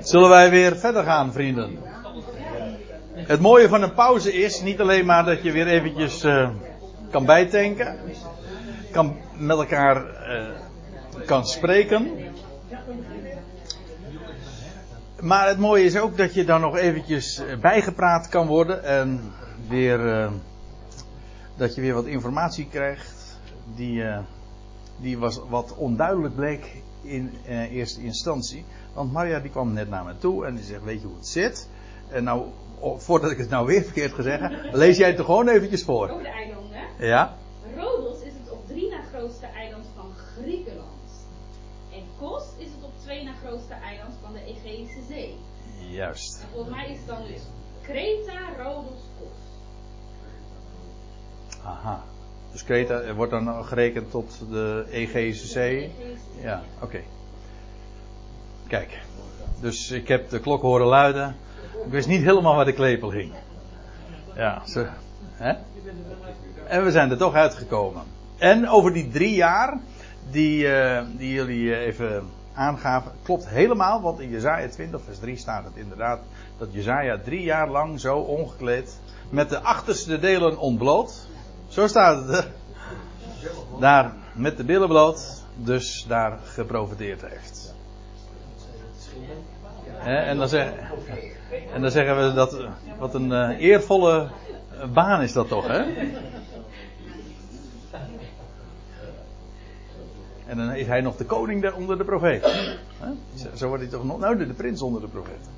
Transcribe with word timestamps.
Zullen 0.00 0.28
wij 0.28 0.50
weer 0.50 0.76
verder 0.76 1.04
gaan, 1.04 1.32
vrienden? 1.32 1.78
Het 3.14 3.40
mooie 3.40 3.68
van 3.68 3.82
een 3.82 3.94
pauze 3.94 4.32
is 4.32 4.62
niet 4.62 4.80
alleen 4.80 5.06
maar 5.06 5.24
dat 5.24 5.42
je 5.42 5.52
weer 5.52 5.66
eventjes 5.66 6.24
uh, 6.24 6.48
kan 7.10 7.24
bijtanken, 7.24 7.98
kan 8.90 9.16
met 9.36 9.56
elkaar 9.56 9.96
uh, 9.96 10.46
kan 11.26 11.46
spreken. 11.46 12.10
Maar 15.20 15.48
het 15.48 15.58
mooie 15.58 15.84
is 15.84 15.98
ook 15.98 16.16
dat 16.16 16.34
je 16.34 16.44
dan 16.44 16.60
nog 16.60 16.76
eventjes 16.76 17.42
bijgepraat 17.60 18.28
kan 18.28 18.46
worden 18.46 18.84
en 18.84 19.20
weer 19.68 20.30
dat 21.56 21.74
je 21.74 21.80
weer 21.80 21.94
wat 21.94 22.06
informatie 22.06 22.68
krijgt 22.70 23.38
die, 23.76 24.04
die 24.96 25.18
was 25.18 25.40
wat 25.48 25.74
onduidelijk 25.76 26.34
bleek 26.34 26.82
in 27.02 27.32
eerste 27.70 28.02
instantie. 28.02 28.64
Want 28.94 29.12
Maria 29.12 29.40
die 29.40 29.50
kwam 29.50 29.72
net 29.72 29.88
naar 29.88 30.04
me 30.04 30.18
toe 30.18 30.46
en 30.46 30.54
die 30.54 30.64
zegt, 30.64 30.84
weet 30.84 31.00
je 31.00 31.06
hoe 31.06 31.16
het 31.16 31.26
zit? 31.26 31.68
En 32.08 32.24
nou, 32.24 32.46
voordat 32.96 33.30
ik 33.30 33.38
het 33.38 33.48
nou 33.48 33.66
weer 33.66 33.82
verkeerd 33.82 34.12
ga 34.12 34.22
zeggen, 34.22 34.68
lees 34.82 34.96
jij 34.96 35.08
het 35.08 35.18
er 35.18 35.24
gewoon 35.24 35.48
eventjes 35.48 35.84
voor. 35.84 36.08
Over 36.08 36.22
de 36.22 36.28
eilanden. 36.28 36.80
Ja. 36.98 37.36
Rodos 37.76 38.20
is 38.20 38.32
het 38.42 38.50
op 38.50 38.66
drie 38.66 38.90
na 38.90 39.00
grootste 39.12 39.46
eiland 39.46 39.86
van 39.94 40.12
Griekenland. 40.14 41.26
En 41.92 42.02
Kos 42.18 42.42
is 42.58 42.66
het 42.66 42.84
op 42.84 42.92
twee 43.02 43.24
na 43.24 43.32
grootste 43.44 43.74
eiland 43.74 44.14
van 44.22 44.32
de 44.32 44.44
Egeïsche 44.44 45.00
Zee. 45.08 45.36
Juist. 45.90 46.40
En 46.42 46.48
volgens 46.52 46.74
mij 46.74 46.90
is 46.90 46.98
het 46.98 47.06
dan 47.06 47.26
dus 47.26 47.42
Kreta, 47.82 48.62
Rodos, 48.62 49.00
Kos. 49.18 49.38
Aha. 51.64 52.04
Dus 52.52 52.64
Kreta 52.64 53.14
wordt 53.14 53.32
dan 53.32 53.64
gerekend 53.64 54.10
tot 54.10 54.38
de 54.50 54.86
Egeïsche 54.90 55.46
Zee? 55.46 55.92
Ja, 56.40 56.62
oké. 56.80 57.00
Dus 59.60 59.90
ik 59.90 60.08
heb 60.08 60.30
de 60.30 60.40
klok 60.40 60.62
horen 60.62 60.86
luiden. 60.86 61.36
Ik 61.84 61.90
wist 61.90 62.08
niet 62.08 62.22
helemaal 62.22 62.54
waar 62.54 62.64
de 62.64 62.72
klepel 62.72 63.12
hing. 63.12 63.32
Ja, 64.34 64.62
ze, 64.66 64.86
hè? 65.32 65.52
En 66.66 66.84
we 66.84 66.90
zijn 66.90 67.10
er 67.10 67.16
toch 67.16 67.34
uitgekomen. 67.34 68.02
En 68.38 68.68
over 68.68 68.92
die 68.92 69.08
drie 69.08 69.34
jaar, 69.34 69.78
die, 70.30 70.66
uh, 70.66 71.02
die 71.16 71.32
jullie 71.32 71.76
even 71.76 72.30
aangaven, 72.54 73.12
klopt 73.22 73.48
helemaal, 73.48 74.00
want 74.00 74.20
in 74.20 74.30
Jezaja 74.30 74.68
20 74.68 75.00
vers 75.04 75.18
3 75.18 75.36
staat 75.36 75.64
het 75.64 75.76
inderdaad, 75.76 76.20
dat 76.58 76.72
Jezaja 76.72 77.18
drie 77.24 77.42
jaar 77.42 77.68
lang 77.68 78.00
zo 78.00 78.18
ongekleed, 78.18 79.00
met 79.30 79.48
de 79.48 79.60
achterste 79.60 80.18
delen 80.18 80.58
ontbloot, 80.58 81.26
zo 81.68 81.86
staat 81.86 82.28
het 82.28 82.48
daar 83.80 84.12
met 84.34 84.56
de 84.56 84.64
billen 84.64 84.88
bloot, 84.88 85.42
dus 85.56 86.04
daar 86.08 86.38
geprofiteerd 86.44 87.22
heeft. 87.22 87.63
En 90.04 90.36
dan, 90.36 90.48
zeg, 90.48 90.72
en 91.74 91.80
dan 91.80 91.90
zeggen 91.90 92.26
we 92.26 92.34
dat. 92.34 92.56
Wat 92.98 93.14
een 93.14 93.30
uh, 93.30 93.60
eervolle 93.60 94.28
baan 94.92 95.22
is 95.22 95.32
dat 95.32 95.48
toch, 95.48 95.66
hè? 95.66 95.82
En 100.46 100.56
dan 100.56 100.74
is 100.74 100.86
hij 100.86 101.00
nog 101.00 101.16
de 101.16 101.24
koning 101.24 101.72
onder 101.72 101.98
de 101.98 102.04
profeet. 102.04 102.68
Zo 103.54 103.68
wordt 103.68 103.82
hij 103.82 103.92
toch 103.92 104.04
nog. 104.04 104.18
Nou, 104.18 104.46
de, 104.46 104.52
prins 104.52 104.82
onder 104.82 105.00
de 105.00 105.08
profeet. 105.08 105.48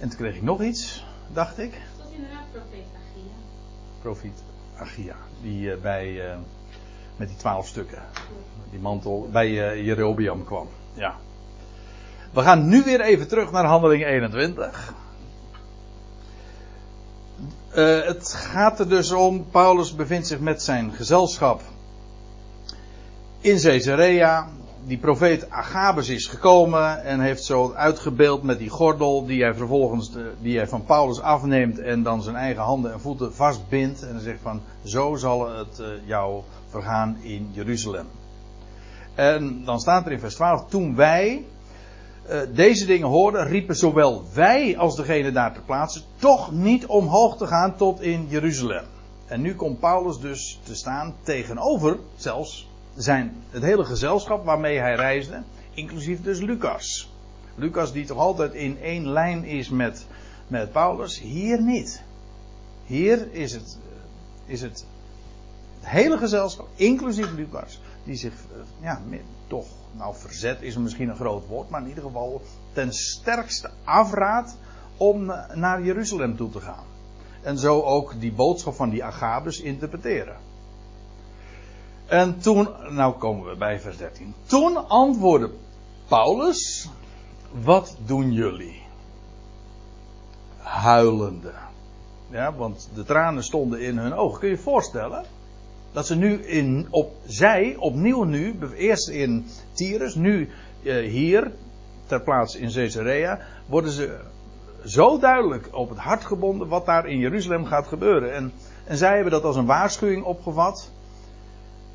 En 0.00 0.08
toen 0.08 0.18
kreeg 0.18 0.34
ik 0.34 0.42
nog 0.42 0.62
iets, 0.62 1.06
dacht 1.32 1.58
ik. 1.58 1.72
Dat 1.72 2.04
was 2.04 2.14
inderdaad 2.14 2.44
profeet 2.52 2.86
Agia. 2.94 3.32
Profeet 4.00 4.42
Agia. 4.76 5.16
Die 5.42 5.70
uh, 5.70 5.76
bij. 5.80 6.36
Met 7.16 7.28
die 7.28 7.36
twaalf 7.36 7.66
stukken. 7.66 8.02
Die 8.70 8.80
mantel 8.80 9.28
bij 9.32 9.48
uh, 9.48 9.84
Jerobiam 9.84 10.44
kwam. 10.44 10.68
Ja. 10.94 11.14
We 12.32 12.42
gaan 12.42 12.68
nu 12.68 12.82
weer 12.82 13.00
even 13.00 13.28
terug 13.28 13.50
naar 13.50 13.64
handeling 13.64 14.04
21. 14.04 14.94
Uh, 17.74 18.04
het 18.04 18.32
gaat 18.32 18.80
er 18.80 18.88
dus 18.88 19.12
om, 19.12 19.46
Paulus 19.50 19.94
bevindt 19.94 20.26
zich 20.26 20.40
met 20.40 20.62
zijn 20.62 20.92
gezelschap 20.92 21.60
in 23.40 23.60
Caesarea. 23.60 24.48
Die 24.84 24.98
profeet 24.98 25.50
Agabus 25.50 26.08
is 26.08 26.26
gekomen 26.26 27.02
en 27.04 27.20
heeft 27.20 27.44
zo 27.44 27.72
uitgebeeld 27.72 28.42
met 28.42 28.58
die 28.58 28.68
gordel 28.68 29.26
die 29.26 29.42
hij 29.42 29.54
vervolgens 29.54 30.12
de, 30.12 30.32
die 30.40 30.56
hij 30.56 30.68
van 30.68 30.84
Paulus 30.84 31.20
afneemt 31.20 31.78
en 31.78 32.02
dan 32.02 32.22
zijn 32.22 32.36
eigen 32.36 32.62
handen 32.62 32.92
en 32.92 33.00
voeten 33.00 33.34
vastbindt. 33.34 34.02
En 34.02 34.12
dan 34.12 34.22
zegt 34.22 34.40
van, 34.42 34.60
zo 34.84 35.14
zal 35.14 35.56
het 35.56 35.78
uh, 35.80 35.86
jou 36.04 36.42
vergaan 36.76 37.16
in 37.22 37.48
Jeruzalem. 37.52 38.06
En 39.14 39.64
dan 39.64 39.80
staat 39.80 40.06
er 40.06 40.12
in 40.12 40.20
vers 40.20 40.34
12, 40.34 40.68
toen 40.68 40.96
wij 40.96 41.44
uh, 42.30 42.40
deze 42.54 42.86
dingen 42.86 43.08
hoorden, 43.08 43.46
riepen 43.46 43.76
zowel 43.76 44.24
wij 44.34 44.76
als 44.76 44.96
degene 44.96 45.32
daar 45.32 45.52
ter 45.52 45.62
plaatse 45.62 46.02
toch 46.16 46.52
niet 46.52 46.86
omhoog 46.86 47.36
te 47.36 47.46
gaan 47.46 47.76
tot 47.76 48.00
in 48.00 48.26
Jeruzalem. 48.28 48.84
En 49.26 49.40
nu 49.40 49.54
komt 49.54 49.80
Paulus 49.80 50.18
dus 50.18 50.60
te 50.62 50.74
staan 50.74 51.14
tegenover 51.22 51.98
zelfs 52.16 52.68
zijn, 52.96 53.36
het 53.50 53.62
hele 53.62 53.84
gezelschap 53.84 54.44
waarmee 54.44 54.78
hij 54.78 54.94
reisde, 54.94 55.42
inclusief 55.74 56.22
dus 56.22 56.40
Lucas. 56.40 57.10
Lucas 57.54 57.92
die 57.92 58.06
toch 58.06 58.18
altijd 58.18 58.54
in 58.54 58.78
één 58.80 59.08
lijn 59.08 59.44
is 59.44 59.68
met, 59.68 60.06
met 60.48 60.72
Paulus, 60.72 61.20
hier 61.20 61.62
niet. 61.62 62.02
Hier 62.86 63.32
is 63.32 63.52
het, 63.52 63.78
is 64.46 64.62
het, 64.62 64.86
hele 65.86 66.18
gezelschap, 66.18 66.68
inclusief 66.74 67.32
Lucas, 67.32 67.80
die 68.04 68.16
zich 68.16 68.34
ja, 68.80 69.00
toch, 69.46 69.66
nou 69.92 70.14
verzet 70.14 70.62
is 70.62 70.76
misschien 70.76 71.08
een 71.08 71.16
groot 71.16 71.46
woord, 71.46 71.70
maar 71.70 71.80
in 71.82 71.88
ieder 71.88 72.02
geval 72.02 72.42
ten 72.72 72.92
sterkste 72.92 73.70
afraadt 73.84 74.56
om 74.96 75.24
naar 75.54 75.82
Jeruzalem 75.82 76.36
toe 76.36 76.50
te 76.50 76.60
gaan. 76.60 76.84
En 77.42 77.58
zo 77.58 77.82
ook 77.82 78.20
die 78.20 78.32
boodschap 78.32 78.74
van 78.74 78.90
die 78.90 79.04
Agabus 79.04 79.60
interpreteren. 79.60 80.36
En 82.06 82.38
toen, 82.38 82.68
nou 82.88 83.14
komen 83.14 83.50
we 83.50 83.56
bij 83.56 83.80
vers 83.80 83.96
13. 83.96 84.34
Toen 84.46 84.88
antwoordde 84.88 85.50
Paulus, 86.08 86.88
wat 87.62 87.96
doen 88.04 88.32
jullie? 88.32 88.82
Huilende. 90.58 91.52
Ja, 92.30 92.54
want 92.54 92.88
de 92.94 93.04
tranen 93.04 93.44
stonden 93.44 93.80
in 93.80 93.98
hun 93.98 94.14
ogen. 94.14 94.38
Kun 94.38 94.48
je 94.48 94.54
je 94.54 94.62
voorstellen? 94.62 95.24
Dat 95.92 96.06
ze 96.06 96.16
nu 96.16 96.34
in, 96.34 96.86
op, 96.90 97.16
zij 97.26 97.76
opnieuw 97.78 98.24
nu, 98.24 98.58
eerst 98.76 99.08
in 99.08 99.46
Tyrus, 99.72 100.14
nu 100.14 100.48
uh, 100.82 101.10
hier, 101.10 101.52
ter 102.06 102.20
plaatse 102.20 102.58
in 102.58 102.72
Caesarea, 102.72 103.40
worden 103.66 103.90
ze 103.90 104.18
zo 104.84 105.18
duidelijk 105.18 105.68
op 105.72 105.88
het 105.88 105.98
hart 105.98 106.24
gebonden 106.24 106.68
wat 106.68 106.86
daar 106.86 107.06
in 107.06 107.18
Jeruzalem 107.18 107.64
gaat 107.64 107.86
gebeuren. 107.86 108.34
En, 108.34 108.52
en 108.84 108.96
zij 108.96 109.14
hebben 109.14 109.32
dat 109.32 109.44
als 109.44 109.56
een 109.56 109.66
waarschuwing 109.66 110.24
opgevat. 110.24 110.90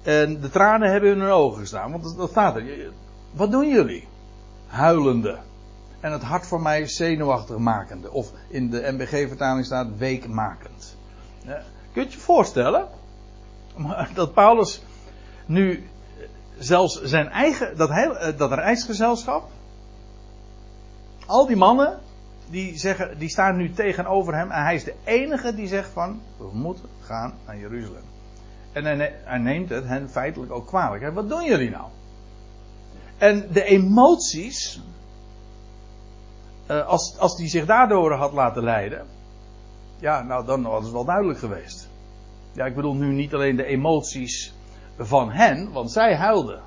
En 0.04 0.42
de 0.42 0.50
tranen 0.50 0.92
hebben 0.92 1.12
in 1.12 1.20
hun 1.20 1.32
ogen 1.32 1.60
gestaan. 1.60 1.92
Want 1.92 2.18
dat 2.18 2.30
staat 2.30 2.56
er. 2.56 2.64
Wat 3.32 3.52
doen 3.52 3.70
jullie? 3.70 4.08
Huilende. 4.68 5.38
En 6.00 6.12
het 6.12 6.22
hart 6.22 6.48
voor 6.48 6.62
mij 6.62 6.88
zenuwachtig 6.88 7.58
makende. 7.58 8.12
Of 8.12 8.32
in 8.48 8.70
de 8.70 8.92
MBG-vertaling 8.92 9.66
staat 9.66 9.98
weekmakend. 9.98 10.98
Ja, 11.46 11.62
kun 11.94 12.04
je 12.04 12.10
je 12.10 12.18
voorstellen? 12.18 12.88
Dat 14.14 14.34
Paulus 14.34 14.84
nu 15.46 15.90
zelfs 16.58 17.02
zijn 17.02 17.30
eigen, 17.30 17.78
dat, 17.78 17.90
heel, 17.90 18.36
dat 18.38 18.52
reisgezelschap. 18.52 19.50
Al 21.26 21.46
die 21.46 21.56
mannen, 21.56 22.00
die, 22.50 22.78
zeggen, 22.78 23.18
die 23.18 23.30
staan 23.30 23.58
nu 23.58 23.72
tegenover 23.72 24.36
hem. 24.36 24.52
En 24.52 24.64
hij 24.64 24.76
is 24.76 24.84
de 24.84 24.96
enige 25.04 25.56
die 25.56 25.68
zegt 25.68 25.90
van, 25.90 26.22
we 26.38 26.50
moeten 26.54 26.90
gaan 27.02 27.34
naar 27.46 27.58
Jeruzalem. 27.58 28.04
En 28.72 28.86
hij, 28.86 29.38
neemt 29.38 29.70
het 29.70 29.88
hen 29.88 30.10
feitelijk 30.10 30.52
ook 30.52 30.68
kwalijk. 30.68 31.14
Wat 31.14 31.30
doen 31.30 31.46
jullie 31.46 31.70
nou? 31.70 31.86
En 33.18 33.48
de 33.52 33.64
emoties, 33.64 34.82
als, 36.68 37.18
als 37.18 37.36
die 37.36 37.48
zich 37.48 37.66
daardoor 37.66 38.14
had 38.14 38.34
laten 38.34 38.64
leiden, 38.64 39.08
ja, 40.00 40.22
nou 40.22 40.46
dan 40.46 40.62
was 40.62 40.84
het 40.84 40.92
wel 40.92 41.06
duidelijk 41.06 41.40
geweest. 41.40 41.81
Ja, 42.52 42.66
ik 42.66 42.76
bedoel 42.76 42.94
nu 42.94 43.14
niet 43.14 43.34
alleen 43.34 43.56
de 43.56 43.66
emoties 43.66 44.54
van 44.98 45.32
hen, 45.32 45.72
want 45.72 45.92
zij 45.92 46.16
huilden. 46.16 46.62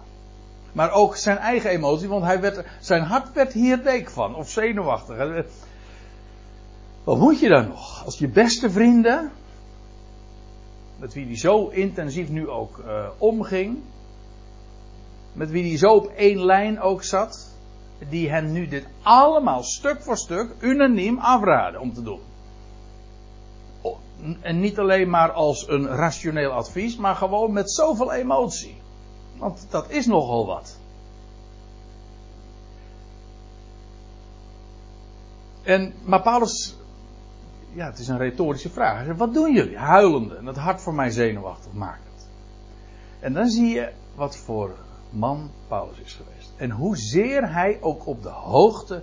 Maar 0.72 0.92
ook 0.92 1.16
zijn 1.16 1.36
eigen 1.36 1.70
emotie, 1.70 2.08
want 2.08 2.24
hij 2.24 2.40
werd, 2.40 2.64
zijn 2.80 3.02
hart 3.02 3.32
werd 3.32 3.52
hier 3.52 3.82
week 3.82 4.10
van, 4.10 4.34
of 4.34 4.50
zenuwachtig. 4.50 5.44
Wat 7.04 7.18
moet 7.18 7.40
je 7.40 7.48
dan 7.48 7.68
nog? 7.68 8.04
Als 8.04 8.18
je 8.18 8.28
beste 8.28 8.70
vrienden, 8.70 9.32
met 10.96 11.14
wie 11.14 11.26
hij 11.26 11.36
zo 11.36 11.68
intensief 11.68 12.28
nu 12.28 12.48
ook 12.48 12.78
uh, 12.78 13.06
omging, 13.18 13.78
met 15.32 15.50
wie 15.50 15.68
hij 15.68 15.78
zo 15.78 15.92
op 15.94 16.06
één 16.06 16.44
lijn 16.44 16.80
ook 16.80 17.02
zat, 17.02 17.56
die 18.08 18.30
hen 18.30 18.52
nu 18.52 18.68
dit 18.68 18.86
allemaal 19.02 19.62
stuk 19.62 20.02
voor 20.02 20.16
stuk 20.16 20.54
unaniem 20.60 21.18
afraden 21.18 21.80
om 21.80 21.92
te 21.92 22.02
doen 22.02 22.20
en 24.40 24.60
niet 24.60 24.78
alleen 24.78 25.10
maar 25.10 25.32
als 25.32 25.68
een 25.68 25.86
rationeel 25.86 26.50
advies, 26.50 26.96
maar 26.96 27.14
gewoon 27.14 27.52
met 27.52 27.72
zoveel 27.72 28.12
emotie. 28.12 28.80
Want 29.36 29.66
dat 29.70 29.90
is 29.90 30.06
nogal 30.06 30.46
wat. 30.46 30.78
En, 35.62 35.94
maar 36.04 36.22
Paulus, 36.22 36.76
ja, 37.72 37.86
het 37.86 37.98
is 37.98 38.08
een 38.08 38.18
retorische 38.18 38.70
vraag. 38.70 39.16
Wat 39.16 39.34
doen 39.34 39.54
jullie? 39.54 39.78
Huilende. 39.78 40.36
En 40.36 40.44
dat 40.44 40.56
hart 40.56 40.80
voor 40.80 40.94
mij 40.94 41.10
zenuwachtig 41.10 41.72
maakt. 41.72 42.28
En 43.20 43.32
dan 43.32 43.48
zie 43.48 43.74
je 43.74 43.92
wat 44.14 44.36
voor 44.36 44.74
man 45.10 45.50
Paulus 45.68 45.98
is 45.98 46.12
geweest. 46.14 46.52
En 46.56 46.70
hoezeer 46.70 47.52
hij 47.52 47.78
ook 47.80 48.06
op 48.06 48.22
de 48.22 48.28
hoogte 48.28 49.02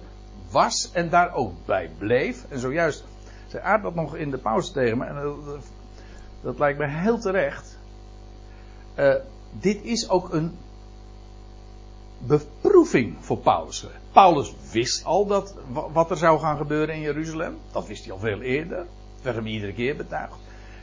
was 0.51 0.89
en 0.91 1.09
daar 1.09 1.33
ook 1.33 1.53
bij 1.65 1.89
bleef. 1.97 2.45
En 2.50 2.59
zojuist 2.59 3.03
zei 3.51 3.63
Aard 3.63 3.83
dat 3.83 3.95
nog 3.95 4.15
in 4.15 4.31
de 4.31 4.38
pauze 4.38 4.71
tegen 4.71 4.98
me. 4.98 5.06
En 5.06 5.15
dat, 5.15 5.63
dat 6.42 6.59
lijkt 6.59 6.80
me 6.80 6.88
heel 6.88 7.19
terecht. 7.19 7.77
Uh, 9.00 9.13
dit 9.51 9.83
is 9.83 10.09
ook 10.09 10.33
een 10.33 10.57
beproeving 12.18 13.15
voor 13.19 13.38
Paulus. 13.38 13.86
Paulus 14.12 14.53
wist 14.71 15.06
al 15.06 15.25
dat, 15.25 15.56
wat 15.94 16.12
er 16.12 16.18
zou 16.18 16.39
gaan 16.39 16.57
gebeuren 16.57 16.95
in 16.95 17.01
Jeruzalem. 17.01 17.57
Dat 17.71 17.88
wist 17.88 18.03
hij 18.03 18.13
al 18.13 18.19
veel 18.19 18.42
eerder. 18.42 18.77
Het 18.77 19.24
werd 19.24 19.36
hem 19.36 19.48
iedere 19.48 19.74
keer 19.74 19.95
betuigd. 19.95 20.36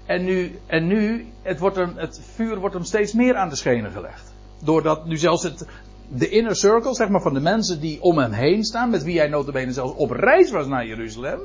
En 0.06 0.24
nu, 0.24 0.58
en 0.66 0.86
nu 0.86 1.26
het, 1.42 1.58
wordt 1.58 1.76
hem, 1.76 1.92
het 1.96 2.20
vuur 2.34 2.58
wordt 2.58 2.74
hem 2.74 2.84
steeds 2.84 3.12
meer 3.12 3.34
aan 3.34 3.48
de 3.48 3.56
schenen 3.56 3.92
gelegd. 3.92 4.32
Doordat 4.58 5.06
nu 5.06 5.16
zelfs 5.16 5.42
het, 5.42 5.66
de 6.08 6.28
inner 6.28 6.56
circle, 6.56 6.94
zeg 6.94 7.08
maar, 7.08 7.22
van 7.22 7.34
de 7.34 7.40
mensen 7.40 7.80
die 7.80 8.02
om 8.02 8.18
hem 8.18 8.32
heen 8.32 8.64
staan, 8.64 8.90
met 8.90 9.02
wie 9.02 9.18
hij 9.18 9.28
notabene 9.28 9.72
zelfs 9.72 9.94
op 9.94 10.10
reis 10.10 10.50
was 10.50 10.66
naar 10.66 10.86
Jeruzalem, 10.86 11.40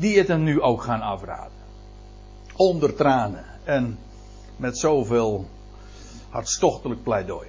die 0.00 0.18
het 0.18 0.28
hem 0.28 0.42
nu 0.42 0.60
ook 0.60 0.82
gaan 0.82 1.00
afraden. 1.00 1.58
Onder 2.56 2.94
tranen 2.94 3.44
en 3.64 3.98
met 4.56 4.78
zoveel 4.78 5.46
hartstochtelijk 6.28 7.02
pleidooi. 7.02 7.48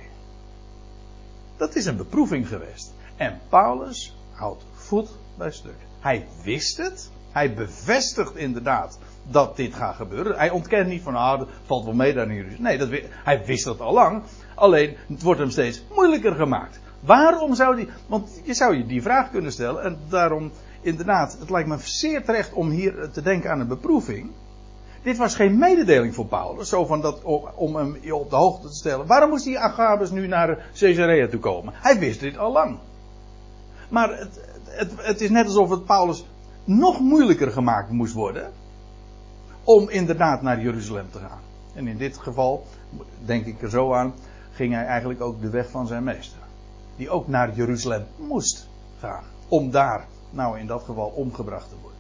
Dat 1.58 1.76
is 1.76 1.86
een 1.86 1.98
beproeving 1.98 2.48
geweest. 2.48 2.94
En 3.16 3.40
Paulus 3.50 4.16
houdt 4.32 4.66
voet 4.74 5.10
bij 5.38 5.52
stuk. 5.52 5.76
Hij 6.00 6.28
wist 6.44 6.78
het. 6.78 7.10
Hij 7.32 7.54
bevestigt 7.54 8.36
inderdaad 8.36 9.00
dat 9.24 9.56
dit 9.56 9.74
gaat 9.74 9.96
gebeuren. 9.96 10.38
Hij 10.38 10.50
ontkent 10.50 10.88
niet 10.88 11.02
van, 11.02 11.16
ah, 11.16 11.42
valt 11.66 11.86
wel 11.86 11.94
mee 11.94 12.14
daar 12.14 12.32
in. 12.32 12.56
Nee, 12.60 12.78
dat, 12.78 12.90
hij 13.24 13.46
wist 13.46 13.64
dat 13.64 13.80
al 13.80 13.94
lang. 13.94 14.24
Alleen, 14.56 14.96
het 15.08 15.22
wordt 15.22 15.40
hem 15.40 15.50
steeds 15.50 15.84
moeilijker 15.96 16.36
gemaakt. 16.36 16.80
Waarom 17.00 17.56
zou 17.56 17.76
die, 17.76 17.88
want 18.08 18.42
je 18.44 18.54
zou 18.54 18.78
je 18.78 18.86
die 18.86 19.02
vraag 19.02 19.32
kunnen 19.32 19.52
stellen. 19.52 19.84
En 19.84 20.00
daarom, 20.10 20.52
inderdaad, 20.82 21.38
het 21.40 21.50
lijkt 21.50 21.70
me 21.70 21.78
zeer 21.80 22.24
terecht 22.24 22.54
om 22.54 22.70
hier 22.70 23.10
te 23.12 23.22
denken 23.22 23.52
aan 23.52 23.60
een 23.60 23.68
beproeving. 23.68 24.32
Dit 25.04 25.18
was 25.18 25.36
geen 25.36 25.58
mededeling 25.58 26.16
voor 26.16 26.26
Paulus, 26.26 26.70
zo 26.70 26.86
van 26.86 27.02
dat, 27.02 27.24
om 27.56 27.76
hem 27.76 27.98
op 28.12 28.30
de 28.30 28.36
hoogte 28.36 28.68
te 28.68 28.76
stellen. 28.76 29.08
Waarom 29.08 29.30
moest 29.30 29.44
die 29.44 29.60
Agabus 29.60 30.12
nu 30.12 30.28
naar 30.28 30.70
Caesarea 30.74 31.28
toe 31.28 31.40
komen? 31.40 31.74
Hij 31.76 32.00
wist 32.00 32.20
dit 32.20 32.38
al 32.38 32.52
lang. 32.52 32.78
Maar 33.90 34.18
het, 34.18 34.42
het, 34.66 34.92
het 34.96 35.22
is 35.22 35.30
net 35.30 35.46
alsof 35.46 35.70
het 35.70 35.86
Paulus 35.86 36.26
nog 36.64 37.00
moeilijker 37.00 37.52
gemaakt 37.52 37.90
moest 37.90 38.14
worden 38.14 38.52
om 39.64 39.90
inderdaad 39.90 40.42
naar 40.42 40.62
Jeruzalem 40.62 41.12
te 41.12 41.20
gaan. 41.20 41.40
En 41.74 41.88
in 41.88 41.98
dit 41.98 42.18
geval, 42.18 42.66
denk 43.26 43.46
ik 43.46 43.62
er 43.62 43.70
zo 43.70 43.94
aan, 43.94 44.14
ging 44.54 44.74
hij 44.74 44.86
eigenlijk 44.86 45.22
ook 45.22 45.42
de 45.42 45.50
weg 45.50 45.70
van 45.70 45.88
zijn 45.88 46.04
meester. 46.04 46.40
Die 46.96 47.10
ook 47.10 47.28
naar 47.28 47.56
Jeruzalem 47.56 48.06
moest 48.16 48.68
gaan. 49.00 49.24
Om 49.48 49.72
daar, 49.72 50.06
nou 50.32 50.60
in 50.60 50.68
dat 50.68 50.84
geval, 50.84 51.08
omgebracht 51.08 51.70
te 51.70 51.76
worden. 51.82 52.00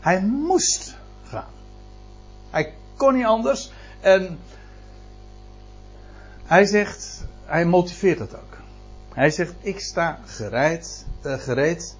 Hij 0.00 0.22
moest 0.22 0.96
gaan. 1.24 1.50
Hij 2.50 2.74
kon 2.96 3.14
niet 3.14 3.24
anders. 3.24 3.72
En 4.00 4.38
hij 6.44 6.64
zegt, 6.64 7.24
hij 7.44 7.64
motiveert 7.64 8.18
het 8.18 8.34
ook. 8.34 8.56
Hij 9.12 9.30
zegt, 9.30 9.54
ik 9.60 9.80
sta 9.80 10.18
gereed, 10.24 11.06
uh, 11.22 11.34
gereed. 11.34 11.96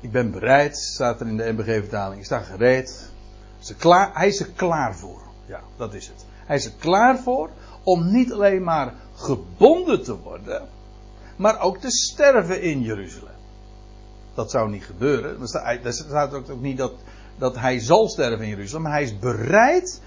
Ik 0.00 0.12
ben 0.12 0.30
bereid, 0.30 0.76
staat 0.76 1.20
er 1.20 1.26
in 1.26 1.36
de 1.36 1.52
MBG-vertaling. 1.52 2.18
Ik 2.18 2.26
sta 2.26 2.38
gereed. 2.38 3.10
Hij 4.12 4.28
is 4.28 4.40
er 4.40 4.50
klaar 4.54 4.96
voor. 4.96 5.22
Ja, 5.46 5.60
dat 5.76 5.94
is 5.94 6.06
het. 6.06 6.24
Hij 6.46 6.56
is 6.56 6.64
er 6.64 6.72
klaar 6.78 7.18
voor 7.18 7.50
om 7.82 8.12
niet 8.12 8.32
alleen 8.32 8.62
maar 8.62 8.94
gebonden 9.16 10.02
te 10.02 10.18
worden, 10.18 10.68
maar 11.36 11.60
ook 11.60 11.78
te 11.78 11.90
sterven 11.90 12.62
in 12.62 12.82
Jeruzalem. 12.82 13.34
Dat 14.34 14.50
zou 14.50 14.70
niet 14.70 14.84
gebeuren. 14.84 15.40
Er 15.84 15.92
staat 15.92 16.34
ook 16.34 16.60
niet 16.60 16.78
dat, 16.78 16.92
dat 17.38 17.56
hij 17.56 17.78
zal 17.78 18.08
sterven 18.08 18.44
in 18.44 18.48
Jeruzalem. 18.48 18.86
Hij 18.86 19.02
is 19.02 19.18
bereid 19.18 20.00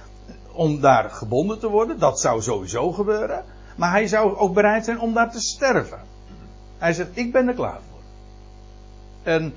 om 0.51 0.81
daar 0.81 1.09
gebonden 1.09 1.59
te 1.59 1.67
worden. 1.67 1.99
Dat 1.99 2.19
zou 2.19 2.41
sowieso 2.41 2.91
gebeuren. 2.91 3.43
Maar 3.75 3.91
hij 3.91 4.07
zou 4.07 4.35
ook 4.37 4.53
bereid 4.53 4.85
zijn 4.85 4.99
om 4.99 5.13
daar 5.13 5.31
te 5.31 5.39
sterven. 5.39 5.99
Hij 6.77 6.93
zegt, 6.93 7.09
ik 7.13 7.31
ben 7.31 7.47
er 7.47 7.53
klaar 7.53 7.79
voor. 7.89 7.99
En 9.23 9.53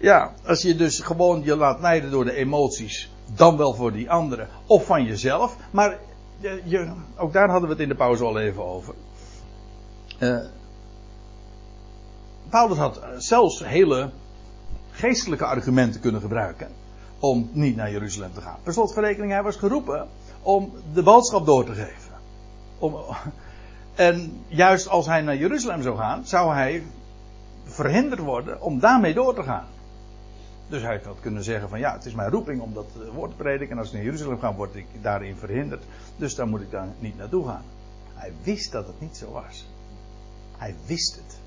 ja, 0.00 0.32
als 0.46 0.62
je 0.62 0.76
dus 0.76 1.00
gewoon 1.00 1.42
je 1.42 1.56
laat 1.56 1.80
leiden 1.80 2.10
door 2.10 2.24
de 2.24 2.34
emoties, 2.34 3.10
dan 3.34 3.56
wel 3.56 3.74
voor 3.74 3.92
die 3.92 4.10
anderen, 4.10 4.48
of 4.66 4.86
van 4.86 5.04
jezelf. 5.04 5.56
Maar 5.70 5.98
ook 7.16 7.32
daar 7.32 7.48
hadden 7.48 7.68
we 7.68 7.74
het 7.74 7.82
in 7.82 7.88
de 7.88 7.94
pauze 7.94 8.24
al 8.24 8.38
even 8.38 8.64
over. 8.64 8.94
Uh, 10.20 10.44
Paulus 12.48 12.78
had 12.78 13.00
zelfs 13.16 13.64
hele 13.64 14.10
geestelijke 14.90 15.44
argumenten 15.44 16.00
kunnen 16.00 16.20
gebruiken 16.20 16.68
om 17.18 17.48
niet 17.52 17.76
naar 17.76 17.90
Jeruzalem 17.90 18.32
te 18.32 18.40
gaan. 18.40 18.58
Per 18.62 18.72
slotverrekening, 18.72 19.32
hij 19.32 19.42
was 19.42 19.56
geroepen 19.56 20.08
om 20.42 20.72
de 20.92 21.02
boodschap 21.02 21.46
door 21.46 21.64
te 21.64 21.74
geven. 21.74 22.12
Om, 22.78 22.96
en 23.94 24.44
juist 24.48 24.88
als 24.88 25.06
hij 25.06 25.20
naar 25.20 25.36
Jeruzalem 25.36 25.82
zou 25.82 25.96
gaan, 25.96 26.26
zou 26.26 26.52
hij 26.52 26.82
verhinderd 27.64 28.20
worden 28.20 28.60
om 28.60 28.78
daarmee 28.78 29.14
door 29.14 29.34
te 29.34 29.42
gaan. 29.42 29.66
Dus 30.68 30.82
hij 30.82 31.00
had 31.04 31.20
kunnen 31.20 31.44
zeggen 31.44 31.68
van 31.68 31.78
ja, 31.78 31.92
het 31.92 32.04
is 32.04 32.14
mijn 32.14 32.30
roeping 32.30 32.60
om 32.60 32.74
dat 32.74 32.86
eh, 32.94 33.14
woord 33.14 33.30
te 33.30 33.36
prediken. 33.36 33.70
En 33.70 33.78
als 33.78 33.86
ik 33.86 33.94
naar 33.94 34.02
Jeruzalem 34.02 34.38
ga, 34.38 34.54
word 34.54 34.74
ik 34.74 34.86
daarin 35.02 35.36
verhinderd. 35.36 35.82
Dus 36.16 36.34
dan 36.34 36.48
moet 36.48 36.60
ik 36.60 36.70
daar 36.70 36.88
niet 36.98 37.16
naartoe 37.16 37.46
gaan. 37.46 37.64
Hij 38.14 38.32
wist 38.42 38.72
dat 38.72 38.86
het 38.86 39.00
niet 39.00 39.16
zo 39.16 39.30
was. 39.30 39.66
Hij 40.56 40.74
wist 40.86 41.14
het. 41.14 41.38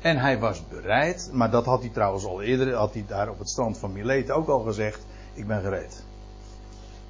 En 0.00 0.18
hij 0.18 0.38
was 0.38 0.68
bereid, 0.68 1.30
maar 1.32 1.50
dat 1.50 1.64
had 1.64 1.80
hij 1.80 1.90
trouwens 1.90 2.24
al 2.24 2.42
eerder, 2.42 2.74
had 2.74 2.92
hij 2.92 3.04
daar 3.06 3.28
op 3.28 3.38
het 3.38 3.48
strand 3.48 3.78
van 3.78 3.92
Milet 3.92 4.30
ook 4.30 4.48
al 4.48 4.60
gezegd, 4.60 5.06
ik 5.34 5.46
ben 5.46 5.60
gereed. 5.60 6.04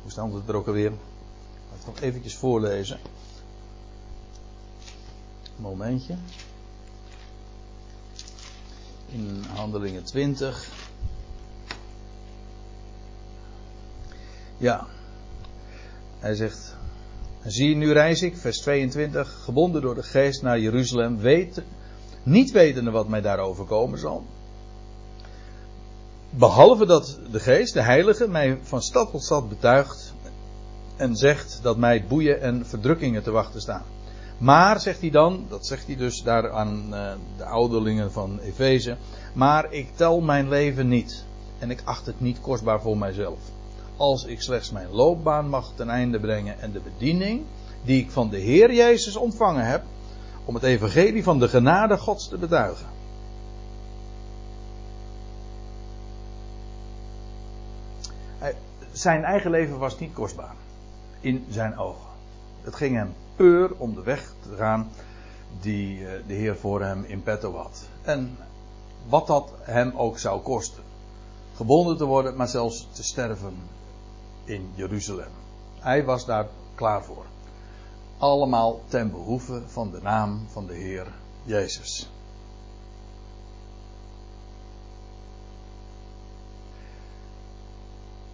Hoe 0.03 0.11
stond 0.11 0.35
het 0.35 0.49
er 0.49 0.57
ook 0.57 0.67
alweer? 0.67 0.91
Laat 0.91 1.81
ik 1.81 1.87
nog 1.87 2.01
eventjes 2.01 2.37
voorlezen. 2.37 2.99
Momentje. 5.57 6.17
In 9.17 9.45
Handelingen 9.55 10.05
20. 10.05 10.69
Ja. 14.57 14.87
Hij 16.19 16.35
zegt. 16.35 16.77
Zie, 17.45 17.77
nu 17.77 17.93
reis 17.93 18.23
ik, 18.23 18.37
vers 18.37 18.59
22, 18.59 19.43
gebonden 19.45 19.83
door 19.83 19.95
de 19.95 20.03
geest 20.03 20.43
naar 20.43 20.61
Jeruzalem, 20.61 21.19
niet 22.23 22.51
wetende 22.51 22.91
wat 22.91 23.09
mij 23.09 23.21
daarover 23.21 23.65
komen 23.65 23.99
zal. 23.99 24.25
Behalve 26.31 26.87
dat 26.87 27.19
de 27.31 27.41
geest, 27.41 27.73
de 27.73 27.83
heilige, 27.83 28.29
mij 28.29 28.59
van 28.63 28.83
stad 28.83 29.11
tot 29.11 29.25
stad 29.25 29.49
betuigt 29.49 30.15
en 30.97 31.17
zegt 31.17 31.59
dat 31.63 31.77
mij 31.77 32.07
boeien 32.07 32.41
en 32.41 32.67
verdrukkingen 32.67 33.23
te 33.23 33.31
wachten 33.31 33.61
staan. 33.61 33.85
Maar, 34.39 34.81
zegt 34.81 35.01
hij 35.01 35.11
dan, 35.11 35.47
dat 35.49 35.67
zegt 35.67 35.87
hij 35.87 35.97
dus 35.97 36.23
daar 36.23 36.51
aan 36.51 36.87
uh, 36.91 37.13
de 37.37 37.45
ouderlingen 37.45 38.13
van 38.13 38.39
Efeze, 38.39 38.97
maar 39.33 39.73
ik 39.73 39.89
tel 39.95 40.21
mijn 40.21 40.49
leven 40.49 40.89
niet 40.89 41.25
en 41.59 41.71
ik 41.71 41.83
acht 41.85 42.07
het 42.07 42.21
niet 42.21 42.41
kostbaar 42.41 42.81
voor 42.81 42.99
mijzelf. 42.99 43.39
Als 43.97 44.25
ik 44.25 44.43
slechts 44.43 44.71
mijn 44.71 44.91
loopbaan 44.91 45.49
mag 45.49 45.73
ten 45.75 45.89
einde 45.89 46.21
brengen 46.21 46.61
en 46.61 46.73
de 46.73 46.81
bediening 46.81 47.43
die 47.85 48.03
ik 48.03 48.11
van 48.11 48.29
de 48.29 48.39
Heer 48.39 48.75
Jezus 48.75 49.17
ontvangen 49.17 49.67
heb, 49.67 49.83
om 50.45 50.55
het 50.55 50.65
evangelie 50.65 51.23
van 51.23 51.39
de 51.39 51.49
genade 51.49 51.99
Gods 51.99 52.29
te 52.29 52.37
betuigen. 52.39 52.87
Zijn 58.93 59.25
eigen 59.25 59.51
leven 59.51 59.79
was 59.79 59.99
niet 59.99 60.13
kostbaar 60.13 60.55
in 61.21 61.45
zijn 61.49 61.79
ogen. 61.79 62.11
Het 62.63 62.75
ging 62.75 62.97
hem 62.97 63.15
peur 63.37 63.71
om 63.77 63.95
de 63.95 64.03
weg 64.03 64.33
te 64.43 64.57
gaan 64.57 64.91
die 65.61 66.07
eh, 66.07 66.27
de 66.27 66.35
Heer 66.35 66.57
voor 66.57 66.83
hem 66.83 67.05
in 67.05 67.23
petto 67.23 67.55
had. 67.55 67.89
En 68.03 68.37
wat 69.09 69.27
dat 69.27 69.53
hem 69.61 69.93
ook 69.97 70.19
zou 70.19 70.41
kosten. 70.41 70.83
Gebonden 71.55 71.97
te 71.97 72.05
worden, 72.05 72.37
maar 72.37 72.49
zelfs 72.49 72.89
te 72.93 73.03
sterven 73.03 73.55
in 74.45 74.71
Jeruzalem. 74.75 75.31
Hij 75.79 76.05
was 76.05 76.27
daar 76.27 76.47
klaar 76.75 77.05
voor. 77.05 77.25
Allemaal 78.19 78.81
ten 78.89 79.11
behoeve 79.11 79.63
van 79.67 79.91
de 79.91 80.01
naam 80.03 80.47
van 80.51 80.67
de 80.67 80.75
Heer 80.75 81.07
Jezus. 81.43 82.11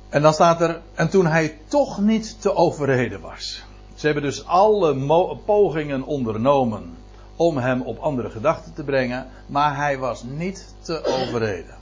En 0.08 0.22
dan 0.22 0.32
staat 0.32 0.60
er, 0.60 0.82
en 0.94 1.10
toen 1.10 1.26
hij 1.26 1.58
toch 1.68 2.00
niet 2.00 2.40
te 2.40 2.54
overreden 2.54 3.20
was. 3.20 3.64
Ze 4.02 4.08
hebben 4.08 4.26
dus 4.26 4.46
alle 4.46 5.36
pogingen 5.44 6.02
ondernomen 6.02 6.96
om 7.36 7.56
hem 7.56 7.82
op 7.82 7.98
andere 7.98 8.30
gedachten 8.30 8.74
te 8.74 8.84
brengen, 8.84 9.26
maar 9.46 9.76
hij 9.76 9.98
was 9.98 10.22
niet 10.22 10.74
te 10.80 11.04
overreden. 11.04 11.74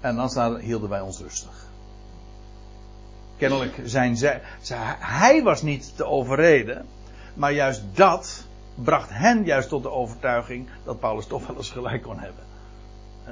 En 0.00 0.16
dan 0.16 0.56
hielden 0.56 0.88
wij 0.88 1.00
ons 1.00 1.20
rustig. 1.20 1.66
Kennelijk 3.36 3.80
zijn 3.84 4.16
zij, 4.16 4.40
hij 4.98 5.42
was 5.42 5.62
niet 5.62 5.96
te 5.96 6.04
overreden, 6.04 6.86
maar 7.34 7.52
juist 7.52 7.82
dat 7.92 8.44
bracht 8.74 9.08
hen 9.10 9.44
juist 9.44 9.68
tot 9.68 9.82
de 9.82 9.90
overtuiging 9.90 10.68
dat 10.84 11.00
Paulus 11.00 11.26
toch 11.26 11.46
wel 11.46 11.56
eens 11.56 11.70
gelijk 11.70 12.02
kon 12.02 12.18
hebben. 12.18 12.44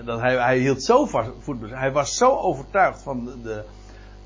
Dat 0.05 0.21
hij, 0.21 0.37
hij 0.37 0.59
hield 0.59 0.83
zo 0.83 1.07
vast, 1.07 1.31
hij 1.61 1.93
was 1.93 2.17
zo 2.17 2.37
overtuigd 2.37 3.03
van, 3.03 3.25
de, 3.43 3.65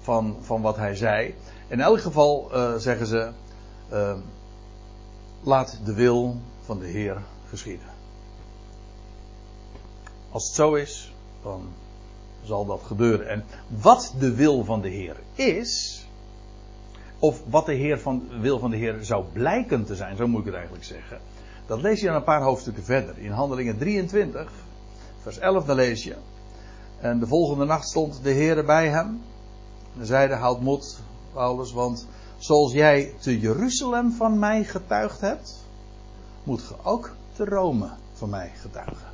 van, 0.00 0.36
van 0.40 0.62
wat 0.62 0.76
hij 0.76 0.94
zei. 0.94 1.34
In 1.68 1.80
elk 1.80 2.00
geval 2.00 2.50
uh, 2.52 2.74
zeggen 2.74 3.06
ze, 3.06 3.32
uh, 3.92 4.16
laat 5.42 5.78
de 5.84 5.94
wil 5.94 6.36
van 6.64 6.78
de 6.78 6.86
Heer 6.86 7.22
geschieden. 7.48 7.86
Als 10.30 10.46
het 10.46 10.54
zo 10.54 10.74
is, 10.74 11.14
dan 11.42 11.68
zal 12.42 12.66
dat 12.66 12.82
gebeuren. 12.82 13.28
En 13.28 13.44
wat 13.68 14.14
de 14.18 14.34
wil 14.34 14.64
van 14.64 14.80
de 14.80 14.88
Heer 14.88 15.16
is, 15.34 16.04
of 17.18 17.42
wat 17.48 17.66
de 17.66 17.74
Heer 17.74 18.00
van, 18.00 18.40
wil 18.40 18.58
van 18.58 18.70
de 18.70 18.76
Heer 18.76 19.04
zou 19.04 19.24
blijken 19.32 19.84
te 19.84 19.94
zijn, 19.94 20.16
zo 20.16 20.26
moet 20.26 20.40
ik 20.40 20.46
het 20.46 20.54
eigenlijk 20.54 20.84
zeggen. 20.84 21.18
Dat 21.66 21.80
lees 21.80 22.00
je 22.00 22.06
dan 22.06 22.14
een 22.14 22.24
paar 22.24 22.42
hoofdstukken 22.42 22.84
verder. 22.84 23.18
In 23.18 23.30
Handelingen 23.30 23.78
23, 23.78 24.52
vers 25.22 25.38
11, 25.38 25.64
dan 25.64 25.76
lees 25.76 26.04
je. 26.04 26.14
En 27.00 27.18
de 27.18 27.26
volgende 27.26 27.64
nacht 27.64 27.88
stond 27.88 28.22
de 28.22 28.30
Heer 28.30 28.64
bij 28.64 28.88
hem. 28.88 29.20
En 29.98 30.06
zeide, 30.06 30.34
houd 30.34 30.60
moed, 30.60 30.98
Paulus, 31.32 31.72
want 31.72 32.06
zoals 32.46 32.72
jij 32.72 33.14
te 33.18 33.40
Jeruzalem 33.40 34.12
van 34.12 34.38
mij 34.38 34.64
getuigd 34.64 35.20
hebt, 35.20 35.64
moet 36.42 36.62
ge 36.62 36.74
ook 36.82 37.10
te 37.32 37.44
Rome 37.44 37.88
van 38.12 38.30
mij 38.30 38.52
getuigen. 38.60 39.08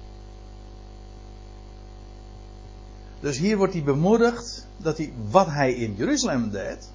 Dus 3.21 3.39
hier 3.39 3.57
wordt 3.57 3.73
hij 3.73 3.83
bemoedigd 3.83 4.67
dat 4.77 4.97
hij 4.97 5.13
wat 5.31 5.47
hij 5.47 5.73
in 5.73 5.95
Jeruzalem 5.95 6.51
deed, 6.51 6.91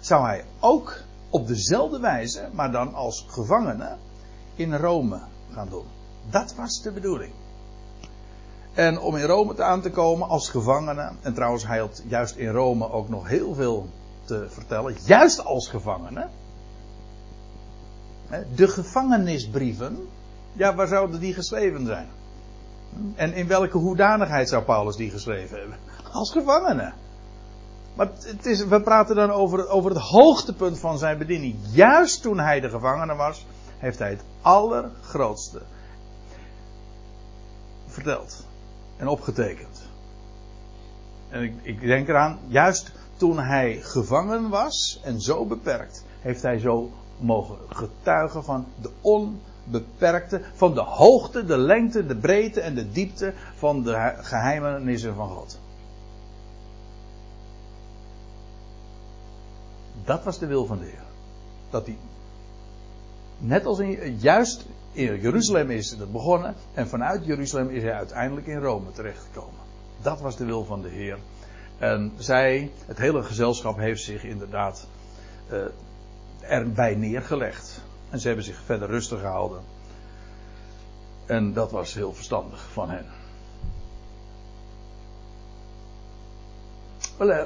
zou 0.00 0.24
hij 0.24 0.44
ook 0.60 1.02
op 1.30 1.46
dezelfde 1.46 2.00
wijze, 2.00 2.48
maar 2.52 2.72
dan 2.72 2.94
als 2.94 3.26
gevangene, 3.28 3.96
in 4.54 4.74
Rome 4.74 5.20
gaan 5.52 5.68
doen. 5.68 5.86
Dat 6.30 6.54
was 6.54 6.82
de 6.82 6.92
bedoeling. 6.92 7.32
En 8.74 9.00
om 9.00 9.16
in 9.16 9.26
Rome 9.26 9.62
aan 9.62 9.80
te 9.80 9.90
komen 9.90 10.28
als 10.28 10.48
gevangene, 10.48 11.12
en 11.20 11.34
trouwens 11.34 11.66
hij 11.66 11.78
had 11.78 12.02
juist 12.06 12.36
in 12.36 12.50
Rome 12.50 12.90
ook 12.90 13.08
nog 13.08 13.28
heel 13.28 13.54
veel 13.54 13.88
te 14.28 14.46
vertellen, 14.48 14.96
juist 15.04 15.44
als 15.44 15.68
gevangene. 15.68 16.28
De 18.54 18.68
gevangenisbrieven, 18.68 20.08
ja, 20.52 20.74
waar 20.74 20.86
zouden 20.86 21.20
die 21.20 21.34
geschreven 21.34 21.86
zijn? 21.86 22.08
En 23.14 23.32
in 23.32 23.46
welke 23.46 23.78
hoedanigheid 23.78 24.48
zou 24.48 24.64
Paulus 24.64 24.96
die 24.96 25.10
geschreven 25.10 25.58
hebben? 25.58 25.78
Als 26.12 26.32
gevangene. 26.32 26.92
Maar 27.94 28.10
het 28.20 28.46
is, 28.46 28.64
we 28.64 28.80
praten 28.80 29.16
dan 29.16 29.30
over, 29.30 29.68
over 29.68 29.90
het 29.90 30.00
hoogtepunt 30.00 30.78
van 30.78 30.98
zijn 30.98 31.18
bediening. 31.18 31.56
Juist 31.70 32.22
toen 32.22 32.38
hij 32.38 32.60
de 32.60 32.70
gevangene 32.70 33.14
was, 33.14 33.46
heeft 33.78 33.98
hij 33.98 34.10
het 34.10 34.22
allergrootste 34.40 35.62
verteld 37.86 38.46
en 38.96 39.08
opgetekend. 39.08 39.82
En 41.28 41.42
ik, 41.42 41.54
ik 41.62 41.80
denk 41.80 42.08
eraan, 42.08 42.38
juist 42.46 42.92
toen 43.18 43.38
hij 43.38 43.78
gevangen 43.82 44.48
was 44.48 45.00
en 45.04 45.20
zo 45.20 45.46
beperkt, 45.46 46.04
heeft 46.20 46.42
hij 46.42 46.58
zo 46.58 46.90
mogen 47.18 47.56
getuigen 47.68 48.44
van 48.44 48.66
de 48.80 48.90
onbeperkte, 49.00 50.42
van 50.54 50.74
de 50.74 50.80
hoogte, 50.80 51.44
de 51.44 51.56
lengte, 51.58 52.06
de 52.06 52.16
breedte 52.16 52.60
en 52.60 52.74
de 52.74 52.90
diepte 52.90 53.34
van 53.56 53.82
de 53.82 54.14
geheimenissen 54.16 55.14
van 55.14 55.28
God. 55.28 55.58
Dat 60.04 60.24
was 60.24 60.38
de 60.38 60.46
wil 60.46 60.66
van 60.66 60.78
de 60.78 60.84
Heer. 60.84 61.04
Dat 61.70 61.86
hij, 61.86 61.98
net 63.38 63.66
als 63.66 63.78
in, 63.78 64.18
juist 64.18 64.66
in 64.92 65.20
Jeruzalem 65.20 65.70
is 65.70 65.90
het 65.90 66.12
begonnen, 66.12 66.54
en 66.74 66.88
vanuit 66.88 67.24
Jeruzalem 67.24 67.68
is 67.68 67.82
hij 67.82 67.94
uiteindelijk 67.94 68.46
in 68.46 68.58
Rome 68.58 68.92
terechtgekomen. 68.92 69.60
Dat 70.02 70.20
was 70.20 70.36
de 70.36 70.44
wil 70.44 70.64
van 70.64 70.82
de 70.82 70.88
Heer. 70.88 71.18
En 71.78 72.12
zij, 72.16 72.70
het 72.86 72.98
hele 72.98 73.22
gezelschap, 73.22 73.76
heeft 73.76 74.02
zich 74.02 74.24
inderdaad 74.24 74.86
uh, 75.52 75.58
erbij 76.40 76.94
neergelegd. 76.94 77.80
En 78.10 78.20
ze 78.20 78.26
hebben 78.26 78.44
zich 78.44 78.60
verder 78.64 78.88
rustig 78.88 79.20
gehouden. 79.20 79.60
En 81.26 81.52
dat 81.52 81.70
was 81.70 81.94
heel 81.94 82.12
verstandig 82.12 82.68
van 82.72 82.90
hen. 82.90 83.06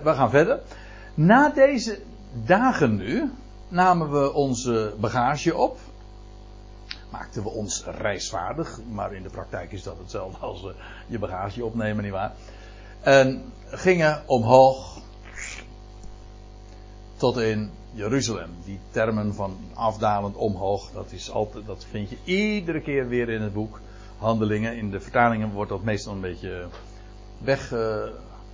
We 0.02 0.14
gaan 0.14 0.30
verder. 0.30 0.60
Na 1.14 1.48
deze 1.48 1.98
dagen 2.32 2.96
nu 2.96 3.32
namen 3.68 4.10
we 4.10 4.32
onze 4.32 4.94
bagage 5.00 5.56
op. 5.56 5.78
Maakten 7.10 7.42
we 7.42 7.48
ons 7.48 7.84
reisvaardig. 7.84 8.80
Maar 8.90 9.14
in 9.14 9.22
de 9.22 9.28
praktijk 9.28 9.72
is 9.72 9.82
dat 9.82 9.98
hetzelfde 9.98 10.38
als 10.38 10.62
uh, 10.64 10.70
je 11.06 11.18
bagage 11.18 11.64
opnemen, 11.64 12.02
nietwaar? 12.02 12.32
En 13.02 13.52
gingen 13.70 14.22
omhoog 14.26 15.00
tot 17.16 17.36
in 17.36 17.70
Jeruzalem. 17.92 18.50
Die 18.64 18.78
termen 18.90 19.34
van 19.34 19.56
afdalend 19.74 20.36
omhoog, 20.36 20.90
dat, 20.90 21.12
is 21.12 21.30
altijd, 21.30 21.66
dat 21.66 21.86
vind 21.90 22.10
je 22.10 22.16
iedere 22.24 22.80
keer 22.80 23.08
weer 23.08 23.28
in 23.28 23.42
het 23.42 23.52
boek 23.52 23.80
Handelingen. 24.18 24.76
In 24.76 24.90
de 24.90 25.00
vertalingen 25.00 25.50
wordt 25.50 25.70
dat 25.70 25.82
meestal 25.82 26.12
een 26.12 26.20
beetje 26.20 26.66
weg, 27.38 27.72
uh, 27.72 28.04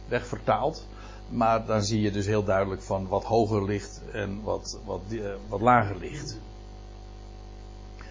wegvertaald. 0.08 0.86
Maar 1.28 1.66
dan 1.66 1.82
zie 1.82 2.00
je 2.00 2.10
dus 2.10 2.26
heel 2.26 2.44
duidelijk 2.44 2.82
van 2.82 3.08
wat 3.08 3.24
hoger 3.24 3.64
ligt 3.64 4.02
en 4.12 4.42
wat, 4.42 4.80
wat, 4.84 5.00
uh, 5.08 5.28
wat 5.48 5.60
lager 5.60 5.96
ligt. 5.98 6.38